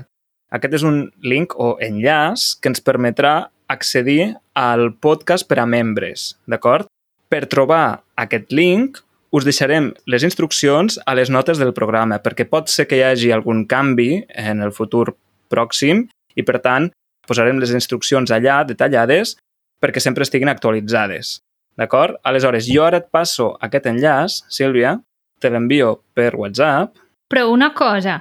Aquest 0.51 0.75
és 0.79 0.83
un 0.83 1.05
link 1.23 1.55
o 1.55 1.77
enllaç 1.79 2.57
que 2.59 2.71
ens 2.73 2.83
permetrà 2.83 3.49
accedir 3.71 4.33
al 4.59 4.89
podcast 4.99 5.47
per 5.47 5.61
a 5.61 5.67
membres, 5.69 6.33
d'acord? 6.49 6.89
Per 7.29 7.45
trobar 7.47 8.01
aquest 8.19 8.51
link, 8.51 8.99
us 9.31 9.45
deixarem 9.45 9.91
les 10.09 10.25
instruccions 10.25 10.97
a 11.05 11.13
les 11.15 11.29
notes 11.29 11.61
del 11.61 11.71
programa, 11.77 12.17
perquè 12.19 12.47
pot 12.49 12.67
ser 12.67 12.89
que 12.89 12.97
hi 12.97 13.05
hagi 13.05 13.31
algun 13.31 13.63
canvi 13.69 14.25
en 14.33 14.65
el 14.65 14.73
futur 14.73 15.13
pròxim 15.53 16.07
i, 16.35 16.43
per 16.43 16.57
tant, 16.65 16.89
posarem 17.29 17.61
les 17.61 17.71
instruccions 17.71 18.33
allà 18.33 18.63
detallades 18.65 19.37
perquè 19.79 20.01
sempre 20.03 20.25
estiguin 20.25 20.49
actualitzades. 20.51 21.37
D'acord? 21.79 22.17
Aleshores, 22.27 22.67
jo 22.67 22.83
ara 22.83 22.99
et 22.99 23.07
passo 23.07 23.53
aquest 23.63 23.85
enllaç, 23.87 24.41
Sílvia, 24.51 24.97
te 25.39 25.51
l'envio 25.51 25.93
per 26.13 26.33
WhatsApp. 26.35 26.97
Però 27.31 27.45
una 27.53 27.71
cosa, 27.73 28.19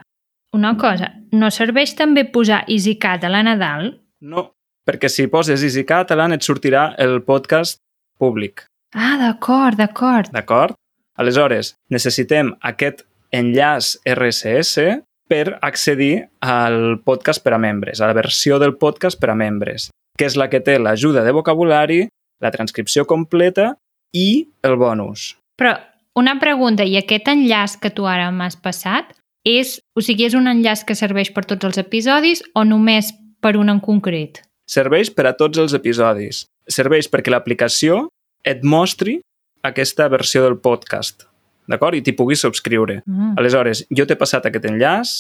una 0.55 0.77
cosa, 0.79 1.11
no 1.33 1.51
serveix 1.51 1.97
també 1.99 2.23
posar 2.31 2.63
EasyCat 2.71 3.27
a 3.27 3.33
la 3.33 3.43
Nadal? 3.43 3.91
No, 4.23 4.45
perquè 4.87 5.11
si 5.11 5.27
poses 5.29 5.65
Easy 5.67 5.85
Catalan 5.85 6.37
et 6.37 6.47
sortirà 6.47 6.93
el 7.03 7.19
podcast 7.27 7.81
públic. 8.19 8.65
Ah, 8.95 9.17
d'acord, 9.21 9.77
d'acord. 9.77 10.31
D'acord? 10.33 10.79
Aleshores, 11.19 11.75
necessitem 11.91 12.55
aquest 12.63 13.03
enllaç 13.35 13.97
RSS 14.07 15.03
per 15.29 15.59
accedir 15.61 16.29
al 16.41 17.01
podcast 17.05 17.43
per 17.45 17.57
a 17.57 17.61
membres, 17.61 18.01
a 18.01 18.09
la 18.09 18.17
versió 18.17 18.57
del 18.63 18.77
podcast 18.79 19.21
per 19.21 19.35
a 19.35 19.37
membres, 19.37 19.91
que 20.17 20.31
és 20.31 20.39
la 20.39 20.49
que 20.49 20.63
té 20.65 20.79
l'ajuda 20.79 21.27
de 21.27 21.35
vocabulari, 21.37 22.07
la 22.41 22.51
transcripció 22.55 23.05
completa 23.07 23.75
i 24.15 24.49
el 24.63 24.77
bonus. 24.81 25.37
Però 25.59 25.75
una 26.19 26.39
pregunta, 26.41 26.85
i 26.85 26.97
aquest 26.99 27.29
enllaç 27.31 27.77
que 27.83 27.91
tu 27.95 28.07
ara 28.07 28.31
m'has 28.35 28.57
passat, 28.59 29.13
és, 29.47 29.79
o 29.97 30.03
sigui, 30.03 30.27
és 30.27 30.35
un 30.35 30.49
enllaç 30.51 30.85
que 30.87 30.97
serveix 30.99 31.31
per 31.35 31.45
tots 31.47 31.65
els 31.69 31.79
episodis 31.79 32.43
o 32.55 32.65
només 32.67 33.13
per 33.41 33.57
un 33.57 33.71
en 33.71 33.81
concret? 33.81 34.43
Serveix 34.69 35.11
per 35.15 35.29
a 35.31 35.35
tots 35.39 35.59
els 35.63 35.73
episodis. 35.79 36.43
Serveix 36.69 37.09
perquè 37.09 37.33
l'aplicació 37.33 38.09
et 38.45 38.65
mostri 38.67 39.21
aquesta 39.65 40.09
versió 40.13 40.43
del 40.45 40.59
podcast, 40.61 41.25
d'acord? 41.71 41.97
I 41.97 42.03
t'hi 42.03 42.13
puguis 42.19 42.43
subscriure. 42.45 43.01
Mm. 43.07 43.35
Aleshores, 43.41 43.87
jo 43.91 44.05
t'he 44.07 44.19
passat 44.19 44.47
aquest 44.47 44.67
enllaç, 44.69 45.15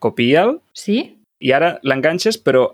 copia'l, 0.00 0.56
Sí? 0.74 1.16
i 1.40 1.52
ara 1.52 1.78
l'enganxes, 1.82 2.38
però 2.40 2.70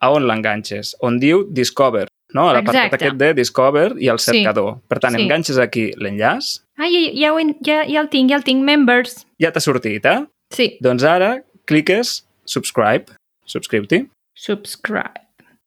a 0.00 0.12
on 0.14 0.26
l'enganxes? 0.28 0.94
On 1.02 1.18
diu 1.18 1.44
Discover, 1.50 2.06
no? 2.34 2.48
A 2.48 2.52
l'apartat 2.58 2.94
aquest 2.94 3.16
de 3.16 3.32
Discover 3.34 3.92
i 3.98 4.08
Sí. 4.18 4.24
cercador. 4.30 4.80
Per 4.88 4.98
tant, 5.00 5.16
Sí. 5.16 5.22
enganxes 5.22 5.58
aquí 5.58 5.92
l'enllaç, 5.96 6.60
Ah, 6.78 6.86
ja, 6.88 7.10
ja, 7.12 7.32
ho 7.32 7.38
ja, 7.64 7.84
ja 7.88 8.00
el 8.00 8.08
tinc, 8.08 8.30
ja 8.30 8.36
el 8.36 8.44
tinc, 8.44 8.62
members. 8.62 9.26
ja 9.40 9.50
t'ha 9.50 9.60
sortit, 9.60 10.04
eh? 10.06 10.26
Sí. 10.54 10.78
Doncs 10.80 11.02
ara 11.02 11.42
cliques 11.66 12.24
subscribe, 12.44 13.06
subscriu-t'hi, 13.46 14.08
Subscribe. 14.38 15.20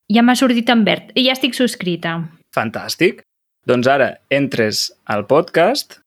Ja 0.09 0.21
m'ha 0.21 0.33
sortit 0.35 0.69
en 0.69 0.85
verd. 0.85 1.11
I 1.13 1.25
ja 1.25 1.33
estic 1.33 1.53
subscrita. 1.53 2.29
fantàstic. 2.55 3.19
Doncs 3.67 3.85
ara 3.87 4.17
entres 4.29 4.93
al 5.05 5.25
podcast 5.27 5.99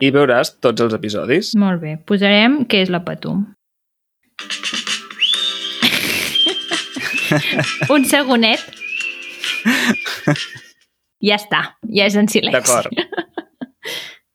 i 0.00 0.10
veuràs 0.10 0.58
tots 0.60 0.80
els 0.80 0.94
episodis. 0.94 1.54
Molt 1.54 1.80
bé. 1.82 1.98
Posarem 2.04 2.64
què 2.66 2.80
és 2.82 2.88
la 2.90 3.00
Patum. 3.04 3.52
Un 7.90 8.04
segonet. 8.04 8.60
Ja 11.20 11.36
està. 11.36 11.58
Ja 11.92 12.06
és 12.08 12.14
en 12.16 12.28
silenci. 12.32 12.54
D'acord. 12.56 12.88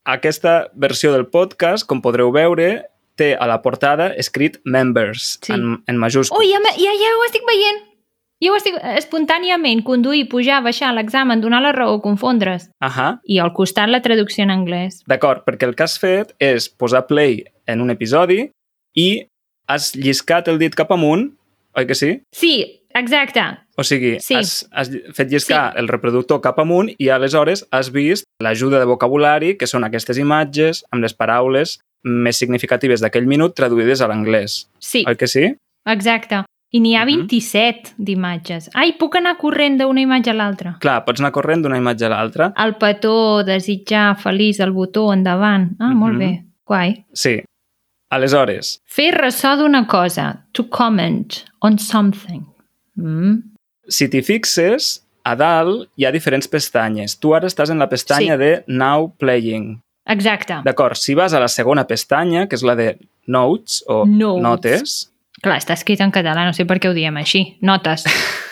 Aquesta 0.06 0.68
versió 0.78 1.10
del 1.16 1.26
podcast, 1.34 1.88
com 1.90 2.02
podreu 2.04 2.30
veure, 2.36 2.84
té 3.18 3.32
a 3.34 3.48
la 3.50 3.58
portada 3.64 4.12
escrit 4.22 4.60
Members, 4.70 5.40
Sí. 5.42 5.54
en, 5.56 5.80
en 5.88 5.98
majúscules. 5.98 6.38
Ui, 6.46 6.52
ja, 6.52 6.60
ja, 6.78 6.94
ja 7.02 7.14
ho 7.18 7.24
estic 7.26 7.42
veient. 7.50 7.82
Ja 8.44 8.52
ho 8.52 8.58
estic... 8.60 8.76
Espontàniament, 9.00 9.82
conduir, 9.88 10.28
pujar, 10.30 10.60
baixar 10.62 10.92
l'examen, 10.94 11.42
donar 11.42 11.64
la 11.64 11.72
raó, 11.74 11.98
confondre's. 12.04 12.68
Ahà, 12.84 13.16
I 13.26 13.40
al 13.42 13.54
costat 13.58 13.90
la 13.90 14.04
traducció 14.06 14.44
en 14.46 14.52
anglès. 14.54 15.02
d'acord, 15.10 15.42
perquè 15.48 15.66
el 15.66 15.74
que 15.74 15.88
has 15.88 15.98
fet 15.98 16.36
és 16.44 16.70
posar 16.70 17.08
play 17.08 17.46
en 17.66 17.82
un 17.82 17.90
episodi 17.90 18.52
i 18.94 19.26
has 19.68 19.96
lliscat 19.96 20.48
el 20.52 20.60
dit 20.62 20.76
cap 20.78 20.92
amunt, 20.94 21.32
oi 21.74 21.88
que 21.90 21.96
sí? 21.98 22.20
Sí, 22.36 22.84
exacte. 22.94 23.42
O 23.78 23.84
sigui, 23.84 24.20
Sí. 24.22 24.36
has, 24.36 24.68
has 24.72 24.90
fet 25.14 25.30
lliscar 25.32 25.74
el 25.78 25.88
reproductor 25.90 26.40
cap 26.42 26.60
amunt 26.60 26.94
i 26.98 27.10
aleshores 27.10 27.66
has 27.72 27.92
vist 27.92 28.24
l'ajuda 28.42 28.80
de 28.80 28.86
vocabulari, 28.86 29.58
que 29.58 29.68
són 29.68 29.84
aquestes 29.84 30.18
imatges 30.18 30.86
amb 30.92 31.04
les 31.04 31.14
paraules 31.14 31.80
més 32.04 32.38
significatives 32.38 33.02
d'aquell 33.02 33.26
minut 33.28 33.56
traduïdes 33.56 34.00
a 34.02 34.08
l'anglès. 34.08 34.70
Sí, 34.80 35.04
Oi 35.08 35.16
que 35.18 35.28
sí? 35.28 35.56
exacte. 35.86 36.44
I 36.72 36.80
n'hi 36.80 36.96
ha 36.96 37.06
Mhm. 37.06 37.28
27 37.28 37.94
d'imatges. 37.98 38.70
Ai, 38.74 38.94
puc 38.98 39.16
anar 39.16 39.38
corrent 39.38 39.78
d'una 39.80 40.02
imatge 40.02 40.30
a 40.30 40.34
l'altra. 40.34 40.78
Clar, 40.82 41.06
pots 41.06 41.20
anar 41.22 41.32
corrent 41.32 41.62
d'una 41.64 41.78
imatge 41.78 42.06
a 42.06 42.10
l'altra. 42.10 42.54
El 42.58 42.76
petó, 42.76 43.44
desitjar, 43.46 44.18
feliç, 44.18 44.60
el 44.60 44.72
botó, 44.72 45.14
endavant. 45.14 45.76
Ah, 45.80 45.94
molt 45.94 46.14
Mhm. 46.16 46.20
bé. 46.20 46.46
Guai. 46.66 47.06
Sí. 47.14 47.42
Aleshores, 48.10 48.82
Fer 48.86 49.14
ressò 49.16 49.58
d'una 49.58 49.86
cosa. 49.88 50.46
To 50.54 50.70
comment 50.70 51.34
on 51.62 51.78
something. 51.80 52.44
Mm. 52.96 53.55
Si 53.88 54.08
t'hi 54.10 54.22
fixes, 54.26 55.02
a 55.26 55.34
dalt 55.36 55.90
hi 55.98 56.06
ha 56.06 56.12
diferents 56.14 56.48
pestanyes. 56.48 57.18
Tu 57.20 57.34
ara 57.34 57.48
estàs 57.50 57.72
en 57.74 57.80
la 57.82 57.90
pestanya 57.90 58.36
Sí. 58.36 58.44
de 58.44 58.64
Now 58.68 59.14
Playing. 59.18 59.82
Exacte. 60.08 60.60
D'acord, 60.64 60.96
si 60.96 61.16
vas 61.18 61.34
a 61.34 61.40
la 61.40 61.48
segona 61.48 61.88
pestanya, 61.88 62.48
que 62.48 62.56
és 62.56 62.64
la 62.64 62.76
de 62.76 62.98
Notes 63.28 63.84
o 63.88 64.06
Notes. 64.06 64.42
Notes, 64.44 65.12
Clar, 65.44 65.58
està 65.60 65.74
escrit 65.76 66.00
en 66.02 66.10
català, 66.16 66.46
no 66.48 66.54
sé 66.54 66.64
per 66.66 66.80
què 66.80 66.88
ho 66.90 66.94
diem 66.96 67.18
així. 67.18 67.58
Notes. 67.62 68.06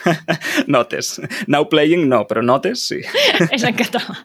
Notes. 0.67 1.19
Now 1.47 1.65
Playing 1.69 2.07
no, 2.09 2.25
però 2.27 2.43
Notes 2.43 2.83
sí. 2.89 2.99
és 3.55 3.63
en 3.63 3.73
català. 3.77 4.17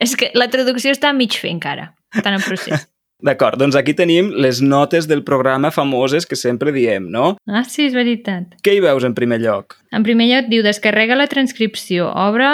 És 0.00 0.16
que 0.16 0.30
la 0.34 0.48
traducció 0.50 0.90
està 0.94 1.10
a 1.12 1.16
mig 1.16 1.36
fer 1.38 1.50
encara. 1.52 1.92
Està 2.14 2.32
en 2.32 2.42
procés. 2.42 2.88
D'acord, 3.18 3.58
doncs 3.58 3.74
aquí 3.74 3.94
tenim 3.98 4.28
les 4.30 4.60
notes 4.62 5.08
del 5.10 5.24
programa 5.26 5.72
famoses 5.74 6.24
que 6.26 6.36
sempre 6.38 6.70
diem, 6.70 7.08
no? 7.10 7.36
Ah, 7.50 7.64
sí, 7.66 7.88
és 7.88 7.94
veritat. 7.96 8.52
Què 8.62 8.76
hi 8.76 8.82
veus 8.84 9.02
en 9.04 9.14
primer 9.16 9.40
lloc? 9.42 9.74
En 9.90 10.04
primer 10.06 10.28
lloc 10.30 10.50
diu 10.52 10.62
descarrega 10.62 11.16
la 11.18 11.26
transcripció, 11.26 12.06
obre 12.14 12.46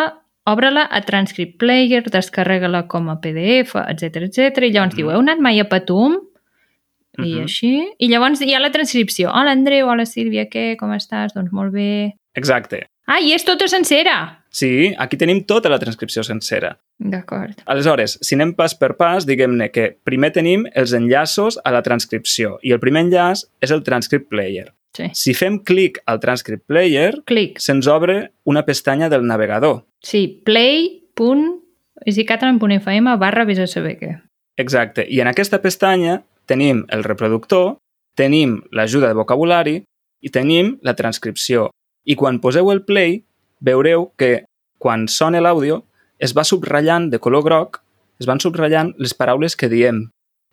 obre-la 0.49 0.87
a 0.93 1.01
Transcript 1.05 1.59
Player, 1.61 2.03
descarrega-la 2.13 2.83
com 2.89 3.09
a 3.09 3.19
PDF, 3.21 3.77
etc 3.89 4.25
etc. 4.29 4.65
I 4.69 4.73
llavors 4.73 4.93
Mhm. 4.93 4.97
diu, 4.97 5.11
heu 5.11 5.21
anat 5.21 5.39
mai 5.41 5.61
a 5.61 5.69
Patum? 5.69 6.19
I 7.19 7.23
Mhm. 7.35 7.45
així. 7.45 7.85
I 7.99 8.09
llavors 8.09 8.41
hi 8.41 8.55
ha 8.55 8.61
la 8.61 8.71
transcripció. 8.71 9.31
Hola, 9.31 9.53
Andreu, 9.53 9.89
hola, 9.89 10.05
Sílvia, 10.05 10.49
què? 10.49 10.77
Com 10.77 10.91
estàs? 10.91 11.33
Doncs 11.35 11.53
molt 11.53 11.73
bé. 11.73 12.17
Exacte. 12.35 12.87
Ah, 13.07 13.21
i 13.21 13.33
és 13.37 13.45
tota 13.45 13.69
sencera! 13.69 14.41
Sí, 14.55 14.95
aquí 14.99 15.17
tenim 15.21 15.43
tota 15.45 15.69
la 15.69 15.79
transcripció 15.83 16.23
sencera. 16.25 16.79
D'acord. 16.99 17.53
Aleshores, 17.67 18.19
si 18.23 18.35
anem 18.39 18.55
pas 18.55 18.75
per 18.79 18.95
pas, 18.97 19.27
diguem-ne 19.27 19.69
que 19.75 19.91
primer 20.07 20.31
tenim 20.33 20.65
els 20.73 20.93
enllaços 20.95 21.59
a 21.65 21.71
la 21.75 21.83
transcripció 21.83 22.59
i 22.63 22.73
el 22.73 22.81
primer 22.81 23.03
enllaç 23.09 23.45
és 23.61 23.71
el 23.75 23.83
Transcript 23.85 24.29
Player. 24.31 24.71
Sí. 24.95 25.09
Si 25.13 25.35
fem 25.35 25.59
clic 25.67 25.99
al 26.07 26.21
Transcript 26.23 26.69
Player, 26.71 27.19
Clic. 27.27 27.59
se'ns 27.59 27.89
obre 27.91 28.31
una 28.47 28.63
pestanya 28.65 29.09
del 29.11 29.27
navegador. 29.27 29.83
Sí, 30.01 30.41
play.easycatalan.fm 30.47 33.17
barra 33.19 33.45
vés 33.45 33.59
a 33.59 33.67
saber 33.67 33.99
què. 33.99 34.21
Exacte. 34.57 35.05
I 35.11 35.19
en 35.21 35.27
aquesta 35.33 35.59
pestanya 35.61 36.23
tenim 36.47 36.85
el 36.95 37.03
reproductor, 37.03 37.79
tenim 38.15 38.63
l'ajuda 38.71 39.09
de 39.11 39.15
vocabulari 39.19 39.83
i 40.23 40.31
tenim 40.31 40.79
la 40.83 40.95
transcripció. 40.95 41.71
I 42.05 42.17
quan 42.21 42.41
poseu 42.41 42.71
el 42.73 42.85
play, 42.85 43.23
veureu 43.65 44.11
que 44.21 44.45
quan 44.79 45.09
sona 45.09 45.41
l'àudio 45.41 45.83
es 46.19 46.35
va 46.37 46.45
subratllant 46.45 47.09
de 47.13 47.21
color 47.21 47.45
groc, 47.47 47.81
es 48.21 48.29
van 48.29 48.41
subratllant 48.41 48.93
les 49.01 49.15
paraules 49.17 49.57
que 49.57 49.71
diem. 49.73 50.05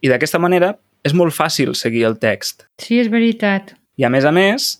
I 0.01 0.09
d'aquesta 0.09 0.39
manera 0.41 0.75
és 1.05 1.13
molt 1.17 1.35
fàcil 1.35 1.75
seguir 1.77 2.05
el 2.07 2.17
text. 2.21 2.65
Sí, 2.81 2.99
és 3.01 3.11
veritat. 3.11 3.75
I 3.97 4.07
a 4.07 4.09
més 4.13 4.25
a 4.25 4.31
més, 4.33 4.71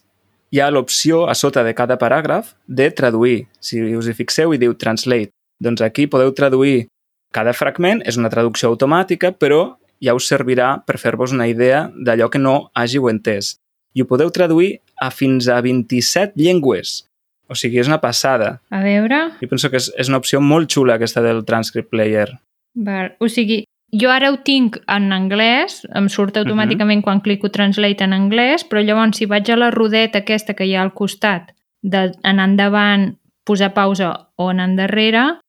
hi 0.51 0.59
ha 0.59 0.71
l'opció 0.71 1.25
a 1.29 1.35
sota 1.37 1.63
de 1.63 1.75
cada 1.77 1.97
paràgraf 1.99 2.55
de 2.67 2.89
traduir. 2.91 3.45
Si 3.59 3.81
us 3.95 4.09
hi 4.09 4.15
fixeu 4.17 4.53
i 4.55 4.59
diu 4.61 4.73
translate, 4.75 5.31
doncs 5.61 5.83
aquí 5.85 6.07
podeu 6.07 6.33
traduir 6.35 6.87
cada 7.31 7.53
fragment, 7.55 8.01
és 8.03 8.17
una 8.19 8.31
traducció 8.33 8.71
automàtica, 8.71 9.31
però 9.31 9.77
ja 10.03 10.15
us 10.17 10.27
servirà 10.27 10.73
per 10.85 10.97
fer-vos 10.99 11.31
una 11.31 11.47
idea 11.47 11.85
d'allò 11.95 12.27
que 12.33 12.41
no 12.41 12.71
hàgiu 12.75 13.07
entès. 13.11 13.55
I 13.95 14.03
ho 14.03 14.07
podeu 14.09 14.31
traduir 14.33 14.79
a 15.01 15.09
fins 15.11 15.47
a 15.49 15.59
27 15.65 16.37
llengües. 16.37 17.01
O 17.49 17.55
sigui, 17.57 17.81
és 17.81 17.89
una 17.89 17.99
passada. 17.99 18.61
A 18.71 18.79
veure... 18.85 19.17
Jo 19.41 19.49
penso 19.51 19.69
que 19.73 19.81
és, 19.81 19.89
és 19.99 20.07
una 20.11 20.21
opció 20.21 20.39
molt 20.39 20.69
xula 20.71 20.95
aquesta 20.95 21.23
del 21.25 21.43
Transcript 21.43 21.89
Player. 21.91 22.29
Val. 22.75 23.11
O 23.19 23.27
sigui, 23.27 23.63
jo 23.91 24.11
ara 24.13 24.29
ho 24.31 24.37
tinc 24.45 24.77
en 24.87 25.09
anglès, 25.11 25.81
em 25.97 26.07
surt 26.07 26.37
automàticament 26.39 27.01
uh 27.01 27.01
-huh. 27.01 27.09
quan 27.09 27.21
clico 27.25 27.49
Translate 27.51 28.03
en 28.05 28.13
anglès, 28.13 28.63
però 28.63 28.79
llavors 28.85 29.17
si 29.17 29.25
vaig 29.25 29.49
a 29.51 29.57
la 29.57 29.71
rodeta 29.71 30.19
aquesta 30.19 30.53
que 30.53 30.65
hi 30.65 30.75
ha 30.75 30.81
al 30.81 30.93
costat, 30.93 31.51
d'anar 31.83 32.45
endavant, 32.47 33.17
posar 33.43 33.73
pausa 33.73 34.29
o 34.37 34.49
anar 34.49 34.69
endarrere, 34.69 35.39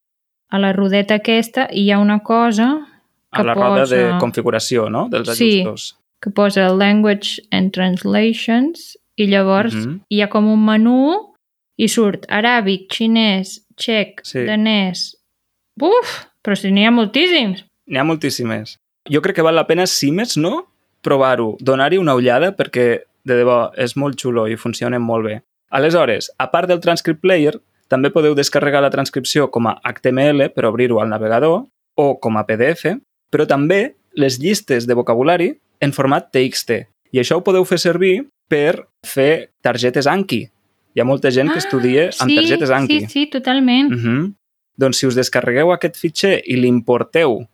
a 0.51 0.59
la 0.59 0.73
rodeta 0.73 1.15
aquesta 1.15 1.69
hi 1.71 1.91
ha 1.93 1.99
una 1.99 2.19
cosa 2.21 2.89
A 3.31 3.37
que 3.37 3.45
la 3.45 3.55
roda 3.55 3.87
de 3.87 4.05
posa- 4.05 4.19
configuració, 4.19 4.91
no?, 4.91 5.09
dels 5.09 5.29
Sí. 5.37 5.61
ajustos. 5.61 5.97
que 6.21 6.31
posa 6.31 6.69
Language 6.69 7.43
and 7.51 7.73
Translations 7.73 8.99
i 9.17 9.27
llavors 9.27 9.75
Mhm. 9.75 9.85
-huh. 9.93 10.01
hi 10.09 10.21
ha 10.23 10.29
com 10.29 10.47
un 10.53 10.65
menú 10.65 11.35
i 11.77 11.89
surt 11.89 12.27
aràbic, 12.29 12.89
xinès, 12.89 13.67
txec, 13.77 14.21
Sí. 14.25 14.45
danès... 14.45 15.17
Uf, 15.81 16.27
però 16.45 16.55
si 16.55 16.71
n'hi 16.71 16.85
ha 16.87 16.91
moltíssims. 16.91 17.65
N'hi 17.87 17.99
ha 17.99 18.05
moltíssimes. 18.05 18.77
Jo 19.11 19.21
crec 19.23 19.37
que 19.37 19.43
val 19.43 19.55
la 19.55 19.67
pena, 19.67 19.87
si 19.87 20.13
més 20.13 20.37
no, 20.37 20.67
provar-ho, 21.03 21.57
donar-hi 21.61 21.99
una 21.99 22.15
ullada 22.15 22.53
perquè, 22.57 23.01
de 23.25 23.35
debò, 23.35 23.71
és 23.77 23.97
molt 23.97 24.17
xulo 24.21 24.47
i 24.49 24.57
funciona 24.57 24.99
molt 24.99 25.25
bé. 25.25 25.43
Aleshores, 25.71 26.31
a 26.39 26.51
part 26.51 26.69
del 26.69 26.81
Transcript 26.81 27.21
Player, 27.21 27.61
També 27.89 28.09
podeu 28.11 28.35
descarregar 28.35 28.81
la 28.81 28.89
transcripció 28.89 29.51
com 29.51 29.67
a 29.67 29.79
HTML 29.85 30.49
per 30.55 30.65
obrir-ho 30.65 31.01
al 31.03 31.11
navegador 31.11 31.67
o 31.95 32.19
com 32.21 32.39
a 32.39 32.47
PDF, 32.47 32.97
però 33.31 33.47
també 33.47 33.97
les 34.15 34.39
llistes 34.41 34.87
de 34.87 34.95
vocabulari 34.95 35.59
en 35.79 35.93
format 35.93 36.31
TXT. 36.33 36.87
I 37.13 37.19
això 37.19 37.37
ho 37.37 37.43
podeu 37.45 37.67
fer 37.67 37.77
servir 37.79 38.29
per 38.53 38.85
fer 39.07 39.33
targetes 39.65 40.09
Anki. 40.11 40.43
Hi 40.93 41.01
ha 41.01 41.09
molta 41.09 41.33
gent 41.33 41.49
que 41.53 41.61
estudia 41.63 42.11
amb 42.21 42.29
sí, 42.29 42.37
targetes 42.37 42.73
Anki. 42.77 43.01
Sí, 43.07 43.13
sí, 43.15 43.27
totalment. 43.33 43.91
Mm 43.91 43.99
-hmm. 44.03 44.33
Doncs 44.77 44.99
si 44.99 45.07
us 45.07 45.17
descarregueu 45.17 45.73
aquest 45.73 45.97
fitxer 45.97 46.41
i 46.45 46.57
l'importeu 46.57 47.47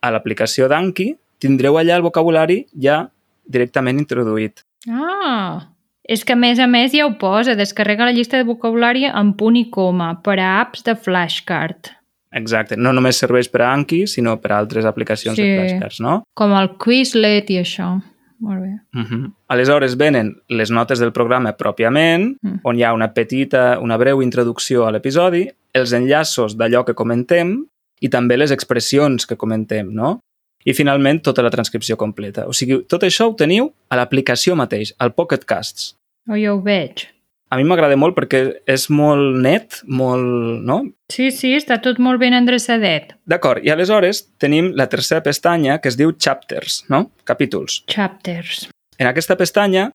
a 0.00 0.10
l'aplicació 0.10 0.68
d'Anki, 0.68 1.16
tindreu 1.38 1.78
allà 1.78 1.96
el 1.96 2.02
vocabulari 2.02 2.66
ja 2.82 3.10
directament 3.46 3.98
introduït. 3.98 4.62
Ah, 4.88 5.68
és 6.08 6.24
que 6.24 6.32
a 6.32 6.36
més 6.36 6.58
a 6.58 6.66
més 6.66 6.92
ja 6.92 7.06
ho 7.06 7.14
posa, 7.18 7.54
descarrega 7.54 8.04
la 8.04 8.12
llista 8.12 8.36
de 8.36 8.44
vocabulari 8.44 9.04
en 9.04 9.34
punt 9.34 9.56
i 9.56 9.70
coma 9.70 10.22
per 10.22 10.38
a 10.38 10.60
apps 10.60 10.84
de 10.84 10.94
flashcard. 10.94 11.90
Exacte. 12.32 12.76
No 12.76 12.92
només 12.92 13.18
serveix 13.18 13.48
per 13.48 13.62
a 13.62 13.72
Anki, 13.72 14.06
sinó 14.06 14.36
per 14.40 14.52
a 14.52 14.58
altres 14.58 14.84
aplicacions 14.84 15.36
Sí. 15.36 15.42
de 15.42 15.58
flashcards, 15.58 16.00
no? 16.00 16.22
Com 16.34 16.52
el 16.52 16.76
Quizlet 16.78 17.50
i 17.50 17.58
això. 17.58 18.02
Molt 18.38 18.60
bé. 18.62 18.72
Uh 18.94 19.04
-huh. 19.06 19.32
Aleshores 19.48 19.96
venen 19.96 20.36
les 20.48 20.70
notes 20.70 20.98
del 20.98 21.12
programa 21.12 21.56
pròpiament, 21.56 22.36
Mm. 22.42 22.60
on 22.62 22.76
hi 22.76 22.82
ha 22.84 22.92
una 22.92 23.12
petita, 23.12 23.78
una 23.80 23.96
breu 23.96 24.22
introducció 24.22 24.86
a 24.86 24.90
l'episodi, 24.90 25.48
els 25.72 25.92
enllaços 25.92 26.56
d'allò 26.56 26.84
que 26.84 26.94
comentem 26.94 27.66
i 28.00 28.08
també 28.08 28.36
les 28.36 28.50
expressions 28.50 29.26
que 29.26 29.36
comentem, 29.36 29.92
no? 29.94 30.20
I 30.64 30.72
finalment 30.74 31.22
tota 31.22 31.42
la 31.42 31.50
transcripció 31.50 31.96
completa. 31.96 32.46
O 32.46 32.52
sigui, 32.52 32.84
tot 32.88 33.02
això 33.02 33.28
ho 33.30 33.34
teniu 33.34 33.72
a 33.88 33.96
l'aplicació 33.96 34.54
mateix, 34.56 34.94
al 34.98 35.12
Pocket 35.14 35.44
Casts. 35.44 35.94
Oh, 36.28 36.34
ja 36.36 36.52
ho 36.52 36.60
veig. 36.60 37.06
A 37.48 37.56
mi 37.60 37.62
m'agrada 37.68 37.94
molt 37.94 38.16
perquè 38.16 38.40
és 38.66 38.88
molt 38.90 39.36
net, 39.42 39.80
molt... 39.86 40.64
no? 40.66 40.80
Sí, 41.12 41.28
sí, 41.30 41.52
està 41.54 41.76
tot 41.82 42.00
molt 42.02 42.18
ben 42.18 42.34
endreçadet. 42.34 43.12
D'acord, 43.30 43.62
i 43.62 43.70
aleshores 43.70 44.24
tenim 44.42 44.72
la 44.74 44.88
tercera 44.90 45.22
pestanya 45.22 45.78
que 45.78 45.92
es 45.92 45.98
diu 45.98 46.10
Chapters, 46.18 46.80
no? 46.90 47.04
Capítols. 47.24 47.84
Chapters. 47.86 48.64
En 48.98 49.06
aquesta 49.06 49.36
pestanya 49.38 49.92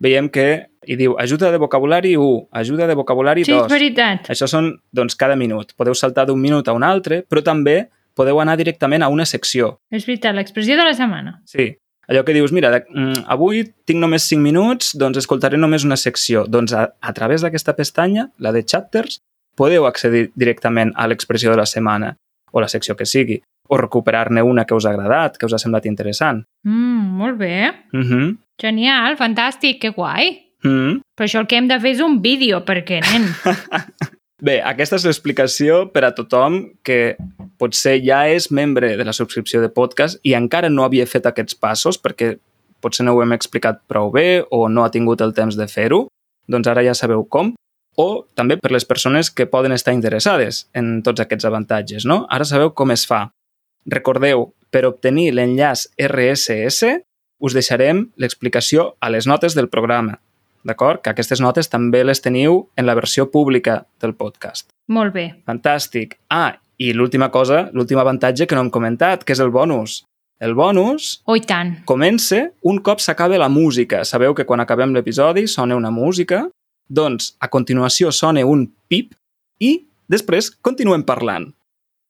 veiem 0.00 0.28
que 0.32 0.46
hi 0.88 0.96
diu 1.00 1.16
ajuda 1.20 1.50
de 1.52 1.60
vocabulari 1.60 2.14
1, 2.20 2.48
ajuda 2.60 2.86
de 2.88 2.96
vocabulari 3.00 3.44
Sí, 3.48 3.52
2. 3.56 3.64
és 3.64 3.72
veritat. 3.72 4.28
Això 4.32 4.48
són, 4.48 4.74
doncs, 4.92 5.16
cada 5.16 5.36
minut. 5.40 5.72
Podeu 5.80 5.96
saltar 5.96 6.26
d'un 6.28 6.40
minut 6.40 6.68
a 6.68 6.76
un 6.76 6.84
altre, 6.84 7.22
però 7.24 7.40
també 7.44 7.86
podeu 8.16 8.40
anar 8.42 8.56
directament 8.60 9.04
a 9.04 9.08
una 9.08 9.24
secció. 9.24 9.78
És 9.92 10.04
veritat, 10.04 10.34
l'expressió 10.36 10.76
de 10.76 10.84
la 10.84 10.92
setmana. 10.96 11.38
Sí. 11.48 11.70
Allò 12.10 12.24
que 12.26 12.34
dius, 12.34 12.50
mira, 12.50 12.72
de, 12.74 12.80
mm, 12.90 13.24
avui 13.30 13.62
tinc 13.86 14.00
només 14.02 14.24
5 14.26 14.42
minuts, 14.42 14.96
doncs 14.98 15.20
escoltaré 15.20 15.56
només 15.56 15.84
una 15.86 15.96
secció. 15.96 16.42
Doncs 16.50 16.74
a, 16.74 16.88
a 17.00 17.12
través 17.14 17.44
d'aquesta 17.44 17.76
pestanya, 17.78 18.26
la 18.38 18.50
de 18.50 18.64
chapters, 18.66 19.20
podeu 19.54 19.86
accedir 19.86 20.30
directament 20.34 20.90
a 20.96 21.06
l'expressió 21.06 21.52
de 21.52 21.60
la 21.60 21.68
setmana, 21.70 22.16
o 22.50 22.60
la 22.60 22.68
secció 22.68 22.96
que 22.98 23.06
sigui, 23.06 23.38
o 23.70 23.78
recuperar-ne 23.78 24.42
una 24.42 24.64
que 24.66 24.74
us 24.74 24.86
ha 24.86 24.90
agradat, 24.90 25.38
que 25.38 25.46
us 25.46 25.54
ha 25.54 25.62
semblat 25.62 25.86
interessant. 25.86 26.42
Mm, 26.66 27.16
molt 27.20 27.38
bé. 27.38 27.70
Mm 27.92 28.02
-hmm. 28.02 28.36
Genial, 28.60 29.16
fantàstic, 29.16 29.78
que 29.80 29.90
guai. 29.90 30.50
mm. 30.64 31.00
Però 31.16 31.24
això 31.24 31.40
el 31.40 31.46
que 31.46 31.56
hem 31.56 31.68
de 31.68 31.78
fer 31.80 31.92
és 31.92 32.00
un 32.00 32.20
vídeo, 32.20 32.64
perquè, 32.64 33.00
nen, 33.00 33.22
Bé, 34.40 34.56
aquesta 34.64 34.96
és 34.96 35.04
l'explicació 35.04 35.82
per 35.92 36.00
a 36.06 36.14
tothom 36.16 36.62
que 36.86 37.16
potser 37.60 37.98
ja 38.00 38.22
és 38.32 38.48
membre 38.48 38.94
de 38.96 39.04
la 39.04 39.12
subscripció 39.12 39.60
de 39.60 39.68
podcast 39.68 40.16
i 40.24 40.32
encara 40.38 40.70
no 40.72 40.86
havia 40.86 41.04
fet 41.08 41.28
aquests 41.28 41.58
passos 41.60 42.00
perquè 42.00 42.38
potser 42.80 43.04
no 43.04 43.12
ho 43.12 43.20
hem 43.20 43.34
explicat 43.36 43.82
prou 43.90 44.08
bé 44.14 44.40
o 44.48 44.62
no 44.72 44.86
ha 44.86 44.92
tingut 44.94 45.20
el 45.20 45.34
temps 45.36 45.58
de 45.60 45.66
fer-ho, 45.68 46.06
doncs 46.48 46.70
ara 46.72 46.84
ja 46.86 46.96
sabeu 46.96 47.26
com. 47.28 47.52
O 48.00 48.24
també 48.38 48.56
per 48.56 48.70
les 48.72 48.86
persones 48.88 49.28
que 49.28 49.48
poden 49.50 49.76
estar 49.76 49.92
interessades 49.92 50.62
en 50.72 51.02
tots 51.04 51.20
aquests 51.20 51.44
avantatges, 51.44 52.06
no? 52.08 52.22
Ara 52.32 52.46
sabeu 52.48 52.72
com 52.72 52.94
es 52.94 53.04
fa. 53.04 53.26
Recordeu, 53.92 54.54
per 54.72 54.86
obtenir 54.88 55.34
l'enllaç 55.34 55.88
RSS 56.00 56.94
us 57.44 57.56
deixarem 57.56 58.06
l'explicació 58.16 58.94
a 59.00 59.10
les 59.12 59.28
notes 59.28 59.56
del 59.58 59.68
programa, 59.68 60.16
d'acord? 60.64 61.00
Que 61.02 61.10
aquestes 61.10 61.40
notes 61.40 61.68
també 61.70 62.02
les 62.04 62.20
teniu 62.20 62.68
en 62.76 62.86
la 62.86 62.94
versió 62.94 63.30
pública 63.30 63.86
del 64.00 64.14
podcast. 64.14 64.68
molt 64.88 65.12
bé. 65.14 65.42
Fantàstic. 65.46 66.16
Ah, 66.30 66.58
i 66.78 66.92
l'última 66.92 67.30
cosa, 67.30 67.70
l'últim 67.72 67.98
avantatge 67.98 68.46
que 68.46 68.54
no 68.54 68.62
hem 68.62 68.70
comentat, 68.70 69.22
que 69.24 69.32
és 69.32 69.40
el 69.40 69.50
bonus. 69.50 70.04
El 70.40 70.54
bonus 70.54 71.20
Oh, 71.26 71.36
tant. 71.38 71.84
comença 71.84 72.50
un 72.62 72.78
cop 72.80 72.98
s'acaba 73.00 73.36
la 73.38 73.48
música. 73.48 74.04
Sabeu 74.04 74.34
que 74.34 74.46
quan 74.46 74.60
acabem 74.60 74.94
l'episodi 74.94 75.46
sona 75.46 75.76
una 75.76 75.90
música, 75.90 76.48
doncs 76.88 77.36
a 77.40 77.48
continuació 77.48 78.10
sona 78.10 78.44
un 78.46 78.72
pip 78.88 79.12
i 79.60 79.86
després 80.08 80.50
continuem 80.62 81.04
parlant. 81.04 81.52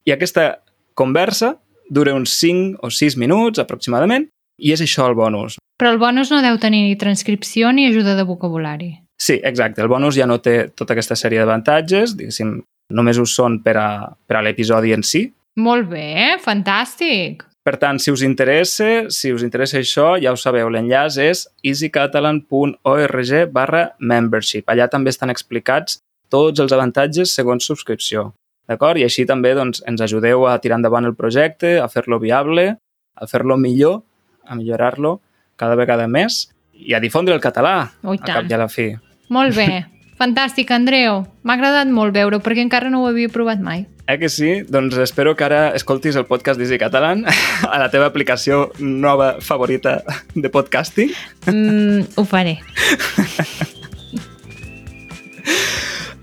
I 0.07 0.13
aquesta 0.13 0.61
conversa 0.95 1.59
dura 1.91 2.15
uns 2.15 2.31
5 2.39 2.79
o 2.83 2.89
6 2.91 3.17
minuts 3.19 3.59
aproximadament 3.59 4.29
i 4.59 4.73
és 4.73 4.81
això 4.81 5.09
el 5.09 5.15
bonus. 5.15 5.59
Però 5.81 5.95
el 5.95 5.99
bonus 5.99 6.29
no 6.29 6.43
deu 6.45 6.59
tenir 6.61 6.83
ni 6.85 6.97
transcripció 7.01 7.71
ni 7.73 7.87
ajuda 7.89 8.13
de 8.19 8.27
vocabulari. 8.29 8.91
Sí, 9.17 9.41
exacte. 9.43 9.81
El 9.81 9.89
bonus 9.89 10.13
ja 10.17 10.27
no 10.29 10.37
té 10.45 10.69
tota 10.77 10.93
aquesta 10.93 11.17
sèrie 11.17 11.41
d'avantatges, 11.41 12.13
diguéssim, 12.19 12.59
només 12.93 13.17
us 13.21 13.33
són 13.33 13.63
per 13.65 13.77
a, 13.81 14.13
per 14.29 14.37
a 14.37 14.43
l'episodi 14.45 14.93
en 14.93 15.01
si. 15.01 15.23
Molt 15.57 15.89
bé, 15.89 16.37
fantàstic. 16.45 17.47
Per 17.65 17.77
tant, 17.81 17.97
si 18.01 18.13
us 18.13 18.21
interessa, 18.25 19.09
si 19.13 19.33
us 19.33 19.45
interessa 19.45 19.79
això, 19.81 20.19
ja 20.21 20.33
ho 20.33 20.39
sabeu, 20.41 20.69
l'enllaç 20.69 21.17
és 21.25 21.47
easycatalan.org 21.65 23.33
barra 23.53 23.83
membership. 24.01 24.69
Allà 24.69 24.89
també 24.93 25.13
estan 25.13 25.33
explicats 25.33 26.01
tots 26.29 26.61
els 26.61 26.77
avantatges 26.77 27.33
segons 27.37 27.65
subscripció. 27.65 28.35
D'acord? 28.69 29.01
I 29.01 29.09
així 29.09 29.25
també 29.25 29.55
doncs, 29.57 29.81
ens 29.89 30.05
ajudeu 30.05 30.45
a 30.45 30.59
tirar 30.61 30.77
endavant 30.81 31.09
el 31.09 31.17
projecte, 31.17 31.79
a 31.81 31.89
fer-lo 31.89 32.21
viable, 32.21 32.77
a 33.17 33.33
fer-lo 33.33 33.57
millor, 33.57 34.03
a 34.45 34.57
millorar-lo 34.61 35.21
cada 35.61 35.77
vegada 35.79 36.09
més 36.09 36.47
i 36.81 36.95
a 36.97 37.01
difondre 37.03 37.37
el 37.37 37.45
català, 37.45 37.91
Oh, 38.03 38.17
i 38.17 38.21
a 38.21 38.25
cap 38.25 38.49
i 38.49 38.57
a 38.57 38.61
la 38.65 38.69
fi. 38.73 38.91
Molt 39.29 39.57
bé. 39.57 39.85
Fantàstic, 40.21 40.69
Andreu. 40.77 41.23
M'ha 41.49 41.55
agradat 41.57 41.89
molt 41.89 42.13
veure 42.13 42.43
perquè 42.45 42.61
encara 42.61 42.91
no 42.93 43.01
ho 43.01 43.09
havia 43.09 43.31
provat 43.33 43.61
mai. 43.65 43.87
Eh 44.11 44.19
que 44.21 44.29
sí? 44.29 44.51
Doncs 44.69 44.99
espero 45.01 45.33
que 45.37 45.47
ara 45.47 45.71
escoltis 45.79 46.17
el 46.19 46.27
podcast 46.29 46.61
d'Easy 46.61 46.77
Catalan 46.83 47.25
a 47.75 47.79
la 47.81 47.89
teva 47.93 48.11
aplicació 48.11 48.67
nova 48.81 49.37
favorita 49.41 50.03
de 50.35 50.51
podcasting. 50.53 51.15
Mm, 51.47 52.01
ho 52.17 52.25
faré. 52.29 52.59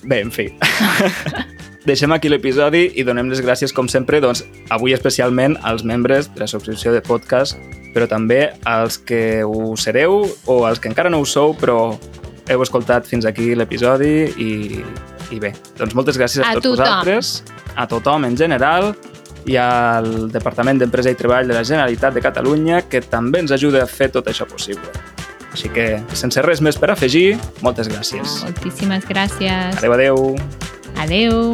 Bé, 0.08 0.22
en 0.22 0.32
fi. 0.32 0.52
Deixem 1.88 2.12
aquí 2.12 2.28
l'episodi 2.28 2.82
i 3.00 3.04
donem 3.08 3.30
les 3.32 3.40
gràcies, 3.40 3.72
com 3.72 3.88
sempre, 3.88 4.20
doncs, 4.20 4.42
avui 4.76 4.92
especialment 4.92 5.56
als 5.64 5.86
membres 5.88 6.28
de 6.34 6.42
la 6.44 6.48
subscripció 6.52 6.92
de 6.92 7.00
podcast, 7.00 7.56
però 7.96 8.10
també 8.12 8.42
als 8.68 8.98
que 9.00 9.46
ho 9.48 9.72
sereu 9.80 10.26
o 10.52 10.58
als 10.68 10.82
que 10.84 10.92
encara 10.92 11.10
no 11.14 11.22
ho 11.24 11.26
sou, 11.26 11.56
però 11.56 11.96
heu 12.52 12.66
escoltat 12.66 13.08
fins 13.08 13.24
aquí 13.28 13.54
l'episodi 13.56 14.28
i, 14.36 14.52
i 15.32 15.40
bé, 15.40 15.54
doncs 15.80 15.96
moltes 15.96 16.20
gràcies 16.20 16.44
a, 16.44 16.52
A 16.52 16.60
tots 16.60 16.74
tothom. 16.74 16.84
vosaltres, 16.84 17.32
a 17.76 17.88
tothom 17.88 18.28
en 18.28 18.36
general 18.36 18.92
i 19.48 19.56
al 19.56 20.28
Departament 20.34 20.84
d'Empresa 20.84 21.16
i 21.16 21.16
Treball 21.16 21.48
de 21.48 21.56
la 21.56 21.64
Generalitat 21.64 22.20
de 22.20 22.28
Catalunya, 22.28 22.84
que 22.92 23.00
també 23.00 23.46
ens 23.46 23.56
ajuda 23.56 23.86
a 23.86 23.88
fer 23.88 24.12
tot 24.12 24.28
això 24.28 24.44
possible. 24.44 24.92
Així 25.56 25.72
que, 25.72 25.94
sense 26.12 26.44
res 26.44 26.60
més 26.60 26.76
per 26.76 26.92
afegir, 26.92 27.38
moltes 27.64 27.88
gràcies. 27.88 28.42
Moltíssimes 28.44 29.08
gràcies. 29.08 29.78
Adéu, 29.80 29.96
adéu. 29.96 30.26
Adeu. 31.00 31.54